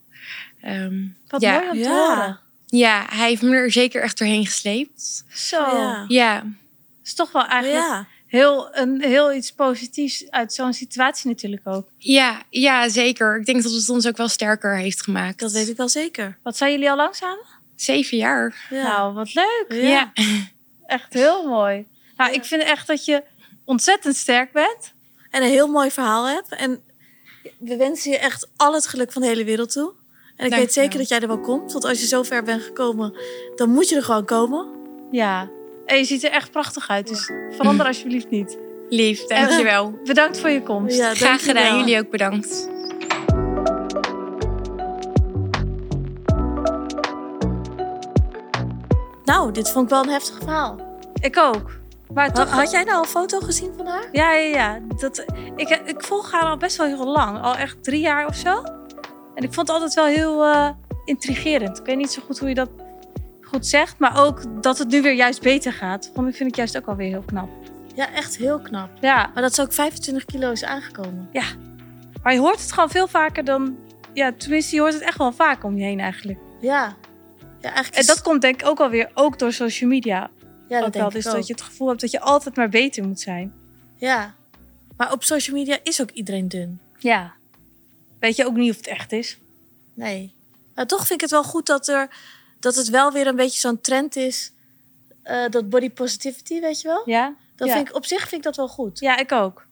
Ehm, 0.64 1.06
wat 1.28 1.42
ja. 1.42 1.54
mooi 1.60 1.66
om 1.70 1.74
te 1.74 1.80
Ja. 1.90 1.90
horen. 2.16 2.40
ja, 2.66 3.06
hij 3.10 3.28
heeft 3.30 3.42
me 3.42 3.56
er 3.56 3.72
zeker 3.72 4.02
echt 4.02 4.18
doorheen 4.18 4.46
gesleept. 4.46 5.24
Zo, 5.34 5.58
Ja. 5.58 6.06
Ja, 6.08 6.44
is 7.04 7.14
toch 7.14 7.32
wel 7.32 7.46
eigenlijk 7.46 7.84
Ja. 7.84 8.08
heel, 8.28 8.76
een, 8.76 9.02
heel 9.02 9.34
iets 9.34 9.52
positiefs 9.52 10.30
uit 10.30 10.54
zo'n 10.54 10.74
situatie 10.74 11.30
natuurlijk 11.30 11.62
ook. 11.68 11.88
ja, 11.98 12.42
ja, 12.50 12.90
zeker. 12.90 13.40
Ik 13.40 13.46
denk 13.46 13.64
dat 13.64 13.72
het 13.72 13.90
ons 13.90 14.08
ook 14.08 14.18
wel 14.18 14.28
sterker 14.28 14.78
heeft 14.78 15.02
gemaakt. 15.04 15.40
Dat 15.40 15.52
weet 15.52 15.68
ik 15.70 15.78
wel 15.78 15.90
zeker. 15.90 16.38
Wat 16.44 16.58
zijn 16.58 16.72
jullie 16.72 16.90
al 16.90 16.96
lang 16.96 17.16
samen? 17.16 17.46
Zeven 17.76 18.18
jaar. 18.18 18.68
Ja. 18.70 18.84
Nou, 18.84 19.14
wat 19.14 19.34
leuk. 19.34 19.66
Ja. 19.70 19.80
Ja. 19.80 20.12
Echt 20.86 21.14
heel 21.14 21.48
mooi. 21.48 21.86
Nou, 22.18 22.34
ik 22.34 22.44
vind 22.46 22.64
echt 22.64 22.88
dat 22.88 23.06
je 23.06 23.24
ontzettend 23.66 24.16
sterk 24.16 24.52
bent. 24.52 24.94
En 25.30 25.44
een 25.44 25.50
heel 25.50 25.68
mooi 25.68 25.92
verhaal 25.92 26.28
hebt. 26.28 26.50
En 26.56 26.84
we 27.60 27.76
wensen 27.76 28.12
je 28.12 28.18
echt 28.18 28.48
al 28.56 28.74
het 28.74 28.88
geluk 28.88 29.12
van 29.12 29.22
de 29.22 29.28
hele 29.28 29.44
wereld 29.44 29.72
toe. 29.72 29.92
En 30.36 30.46
ik 30.46 30.52
Dank 30.52 30.64
weet 30.64 30.74
zeker 30.74 30.90
wel. 30.90 31.00
dat 31.00 31.10
jij 31.10 31.20
er 31.20 31.28
wel 31.28 31.40
komt. 31.40 31.72
Want 31.72 31.86
als 31.86 32.00
je 32.00 32.08
zo 32.08 32.24
ver 32.24 32.44
bent 32.44 32.62
gekomen, 32.62 33.14
dan 33.56 33.70
moet 33.70 33.90
je 33.90 33.96
er 33.96 34.04
gewoon 34.04 34.26
komen. 34.26 34.68
Ja. 35.12 35.50
En 35.86 35.98
je 35.98 36.04
ziet 36.06 36.24
er 36.24 36.32
echt 36.32 36.52
prachtig 36.52 36.90
uit. 36.90 37.08
Dus 37.08 37.32
verander 37.52 37.86
alsjeblieft 37.88 38.30
niet. 38.30 38.58
Lief, 38.90 39.26
dankjewel. 39.26 40.00
Bedankt 40.04 40.40
voor 40.40 40.50
je 40.50 40.64
komst. 40.64 40.98
Ja, 40.98 41.14
Graag 41.14 41.44
gedaan. 41.44 41.78
Jullie 41.78 42.00
ook 42.00 42.10
bedankt. 42.10 42.68
Nou, 49.26 49.52
dit 49.52 49.70
vond 49.72 49.84
ik 49.86 49.90
wel 49.90 50.04
een 50.04 50.10
heftig 50.10 50.38
verhaal. 50.38 50.98
Ik 51.22 51.38
ook. 51.38 51.72
Maar 52.14 52.34
toch 52.34 52.50
Had 52.50 52.72
jij 52.72 52.84
nou 52.84 53.00
een 53.00 53.10
foto 53.10 53.40
gezien 53.40 53.74
van 53.78 53.86
haar? 53.86 54.10
Ja, 54.12 54.34
ja, 54.34 54.56
ja. 54.56 54.80
Dat, 55.00 55.26
ik, 55.56 55.82
ik 55.86 56.04
volg 56.04 56.32
haar 56.32 56.44
al 56.44 56.58
best 56.58 56.78
wel 56.78 56.88
heel 56.88 57.08
lang. 57.08 57.42
Al 57.42 57.56
echt 57.56 57.84
drie 57.84 58.02
jaar 58.02 58.28
of 58.28 58.36
zo. 58.36 58.64
En 59.36 59.44
ik 59.44 59.54
vond 59.54 59.68
het 59.68 59.70
altijd 59.70 59.94
wel 59.94 60.06
heel 60.06 60.44
eh, 60.44 60.70
intrigerend. 61.06 61.80
Ik 61.80 61.86
weet 61.86 61.98
niet 61.98 62.12
zo 62.12 62.22
goed 62.26 62.40
hoe 62.40 62.50
je 62.50 62.56
dat 62.56 62.70
goed 63.42 63.68
zegt. 63.68 64.00
Maar 64.00 64.26
ook 64.26 64.62
dat 64.64 64.78
het 64.78 64.88
nu 64.88 65.02
weer 65.02 65.14
juist 65.14 65.42
beter 65.42 65.74
gaat. 65.74 66.12
Vond 66.14 66.28
ik, 66.28 66.36
vind 66.36 66.50
ik 66.50 66.56
juist 66.56 66.78
ook 66.78 66.86
wel 66.86 66.96
weer 66.96 67.08
heel 67.10 67.24
knap. 67.26 67.50
Ja, 67.96 68.12
echt 68.14 68.38
heel 68.38 68.60
knap. 68.60 68.90
Ja, 69.02 69.30
Maar 69.34 69.44
dat 69.44 69.56
ze 69.56 69.62
ook 69.62 69.74
25 69.74 70.26
kilo 70.26 70.52
is 70.52 70.64
aangekomen. 70.64 71.30
maar 72.24 72.34
je 72.34 72.40
hoort 72.40 72.62
het 72.62 72.72
gewoon 72.72 72.90
veel 72.90 73.08
vaker 73.08 73.44
dan... 73.46 73.78
Ja, 74.14 74.32
tenminste, 74.38 74.76
je 74.76 74.82
hoort 74.82 74.94
het 74.94 75.02
echt 75.02 75.18
wel 75.18 75.32
vaak 75.32 75.64
om 75.64 75.78
je 75.78 75.84
heen 75.84 76.00
eigenlijk. 76.00 76.40
Ja. 76.62 76.96
Ja, 77.60 77.70
eigenlijk 77.74 77.94
En 77.96 78.00
is- 78.02 78.08
dat 78.08 78.22
komt 78.22 78.42
denk 78.42 78.62
ik 78.62 78.68
ook 78.68 78.80
alweer 78.80 79.12
ook 79.14 79.40
door 79.40 79.54
social 79.54 79.90
media. 79.90 80.30
ja, 80.68 80.78
dat 80.78 80.86
ook 80.88 80.94
denk 80.94 80.94
wel. 80.94 81.08
ik 81.08 81.14
Dus 81.14 81.28
ook. 81.28 81.34
dat 81.34 81.48
je 81.48 81.54
het 81.54 81.62
gevoel 81.62 81.88
hebt 81.88 82.02
dat 82.02 82.12
je 82.12 82.20
altijd 82.20 82.56
maar 82.56 82.70
beter 82.70 83.08
moet 83.08 83.20
zijn. 83.20 83.54
Ja. 83.96 84.34
Maar 84.98 85.12
op 85.12 85.24
social 85.24 85.56
media 85.58 85.78
is 85.84 86.02
ook 86.02 86.10
iedereen 86.12 86.48
dun. 86.48 86.80
Ja. 86.98 87.34
Weet 88.24 88.36
je 88.36 88.46
ook 88.46 88.56
niet 88.56 88.72
of 88.72 88.78
het 88.78 88.88
echt 88.88 89.12
is. 89.12 89.38
Nee. 89.94 90.34
Maar 90.76 90.88
toch 90.88 91.00
vind 91.00 91.12
ik 91.12 91.22
het 91.22 91.30
wel 91.32 91.44
goed 91.44 91.66
dat, 91.66 91.88
er, 91.88 92.16
dat 92.60 92.76
het 92.76 92.90
wel 92.90 93.12
weer 93.12 93.28
een 93.28 93.36
beetje 93.36 93.60
zo'n 93.60 93.82
trend 93.82 94.16
is. 94.16 94.52
eh, 95.24 95.50
dat 95.50 95.70
body 95.70 95.90
positivity, 95.90 96.60
weet 96.62 96.82
je 96.82 96.88
wel? 96.88 97.02
Ja? 97.06 97.36
Dat 97.56 97.68
Ja. 97.68 97.74
vind 97.76 97.88
ik, 97.90 97.96
op 97.96 98.06
zich 98.06 98.20
vind 98.20 98.34
ik 98.34 98.44
dat 98.44 98.56
wel 98.56 98.68
goed. 98.68 99.00
Ja, 99.00 99.18
ik 99.18 99.32
ook. 99.32 99.66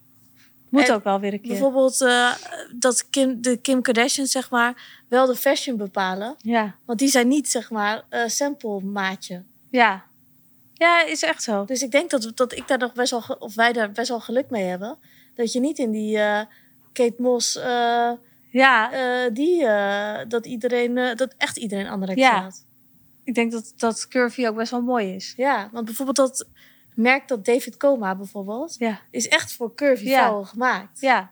Moet 0.68 0.88
En 0.88 0.94
ook 0.94 1.04
wel 1.04 1.20
weer 1.20 1.32
een 1.32 1.40
keer. 1.40 1.48
Bijvoorbeeld 1.50 2.00
eh, 2.00 2.32
dat 2.74 3.10
Kim, 3.10 3.42
de 3.42 3.56
Kim 3.56 3.82
Kardashian, 3.82 4.26
zeg 4.26 4.50
maar, 4.50 5.02
wel 5.08 5.26
de 5.26 5.36
fashion 5.36 5.76
bepalen. 5.76 6.34
Ja. 6.38 6.74
Want 6.84 6.98
die 6.98 7.08
zijn 7.08 7.28
niet, 7.28 7.48
zeg 7.50 7.70
maar, 7.70 8.04
eh 8.08 8.26
sample 8.26 8.80
maatje. 8.80 9.42
Ja. 9.70 10.04
Ja, 10.74 11.04
is 11.04 11.22
echt 11.22 11.42
zo. 11.42 11.64
Dus 11.64 11.82
ik 11.82 11.90
denk 11.90 12.10
dat, 12.10 12.32
dat 12.34 12.52
ik 12.52 12.68
daar 12.68 12.78
nog 12.78 12.92
best 12.92 13.10
wel, 13.10 13.24
of 13.38 13.54
wij 13.54 13.72
daar 13.72 13.92
best 13.92 14.08
wel 14.08 14.20
geluk 14.20 14.50
mee 14.50 14.64
hebben. 14.64 14.98
Dat 15.34 15.52
je 15.52 15.60
niet 15.60 15.78
in 15.78 15.90
die 15.90 16.16
Kate 16.92 17.14
Moss, 17.18 17.58
Ja, 18.52 18.92
eh, 18.92 19.34
die, 19.34 19.66
eh, 19.66 20.28
dat 20.28 20.46
iedereen, 20.46 20.98
eh, 20.98 21.16
dat 21.16 21.34
echt 21.38 21.56
iedereen 21.56 21.86
anorexia 21.86 22.30
Ja. 22.34 22.42
had. 22.42 22.64
ik 23.24 23.34
denk 23.34 23.52
dat, 23.52 23.72
dat 23.76 24.08
curvy 24.08 24.46
ook 24.46 24.56
best 24.56 24.70
wel 24.70 24.82
mooi 24.82 25.14
is. 25.14 25.34
Ja, 25.36 25.68
want 25.72 25.84
bijvoorbeeld 25.84 26.16
dat 26.16 26.46
merk 26.94 27.28
dat 27.28 27.44
David 27.44 27.76
Coma 27.76 28.14
bijvoorbeeld, 28.16 28.74
Ja. 28.78 29.00
is 29.10 29.28
echt 29.28 29.52
voor 29.52 29.74
curvy 29.74 30.04
Ja. 30.08 30.18
vrouwen 30.22 30.46
gemaakt. 30.46 31.00
Ja. 31.00 31.30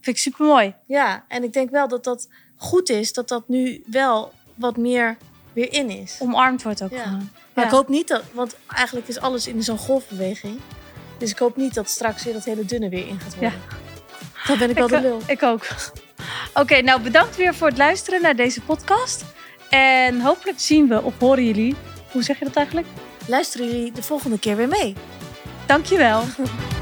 Vind 0.00 0.16
ik 0.16 0.22
super 0.22 0.46
mooi. 0.46 0.74
Ja, 0.86 1.24
en 1.28 1.42
ik 1.42 1.52
denk 1.52 1.70
wel 1.70 1.88
dat 1.88 2.04
dat 2.04 2.28
goed 2.56 2.88
is, 2.88 3.12
dat 3.12 3.28
dat 3.28 3.48
nu 3.48 3.82
wel 3.86 4.32
wat 4.54 4.76
meer 4.76 5.16
weer 5.52 5.72
in 5.72 5.90
is. 5.90 6.16
Omarmd 6.20 6.62
wordt 6.62 6.82
ook 6.82 6.90
Ja. 6.90 7.02
gewoon. 7.02 7.30
Maar 7.54 7.64
ik 7.64 7.70
hoop 7.70 7.88
niet 7.88 8.08
dat, 8.08 8.22
want 8.32 8.56
eigenlijk 8.68 9.08
is 9.08 9.18
alles 9.20 9.46
in 9.46 9.62
zo'n 9.62 9.78
golfbeweging. 9.78 10.60
Dus 11.18 11.30
ik 11.30 11.38
hoop 11.38 11.56
niet 11.56 11.74
dat 11.74 11.88
straks 11.90 12.24
weer 12.24 12.32
dat 12.32 12.44
hele 12.44 12.64
dunne 12.64 12.88
weer 12.88 13.06
in 13.08 13.20
gaat 13.20 13.34
worden. 13.34 13.60
Dan 14.46 14.58
ben 14.58 14.70
ik 14.70 14.76
wel 14.76 14.86
Ik, 14.86 14.92
de 14.92 15.00
lul. 15.00 15.20
ik 15.26 15.42
ook. 15.42 15.66
Oké, 16.54 16.80
nou 16.80 17.00
bedankt 17.00 17.36
weer 17.36 17.54
voor 17.54 17.68
het 17.68 17.78
luisteren 17.78 18.22
naar 18.22 18.36
deze 18.36 18.60
podcast. 18.60 19.24
En 19.70 20.20
hopelijk 20.20 20.60
zien 20.60 20.88
we 20.88 21.02
of 21.02 21.14
horen 21.18 21.44
jullie. 21.44 21.74
Hoe 22.12 22.22
zeg 22.22 22.38
je 22.38 22.44
dat 22.44 22.56
eigenlijk? 22.56 22.86
Luisteren 23.26 23.66
jullie 23.66 23.92
de 23.92 24.02
volgende 24.02 24.38
keer 24.38 24.56
weer 24.56 24.68
mee? 24.68 24.94
Dankjewel. 25.66 26.22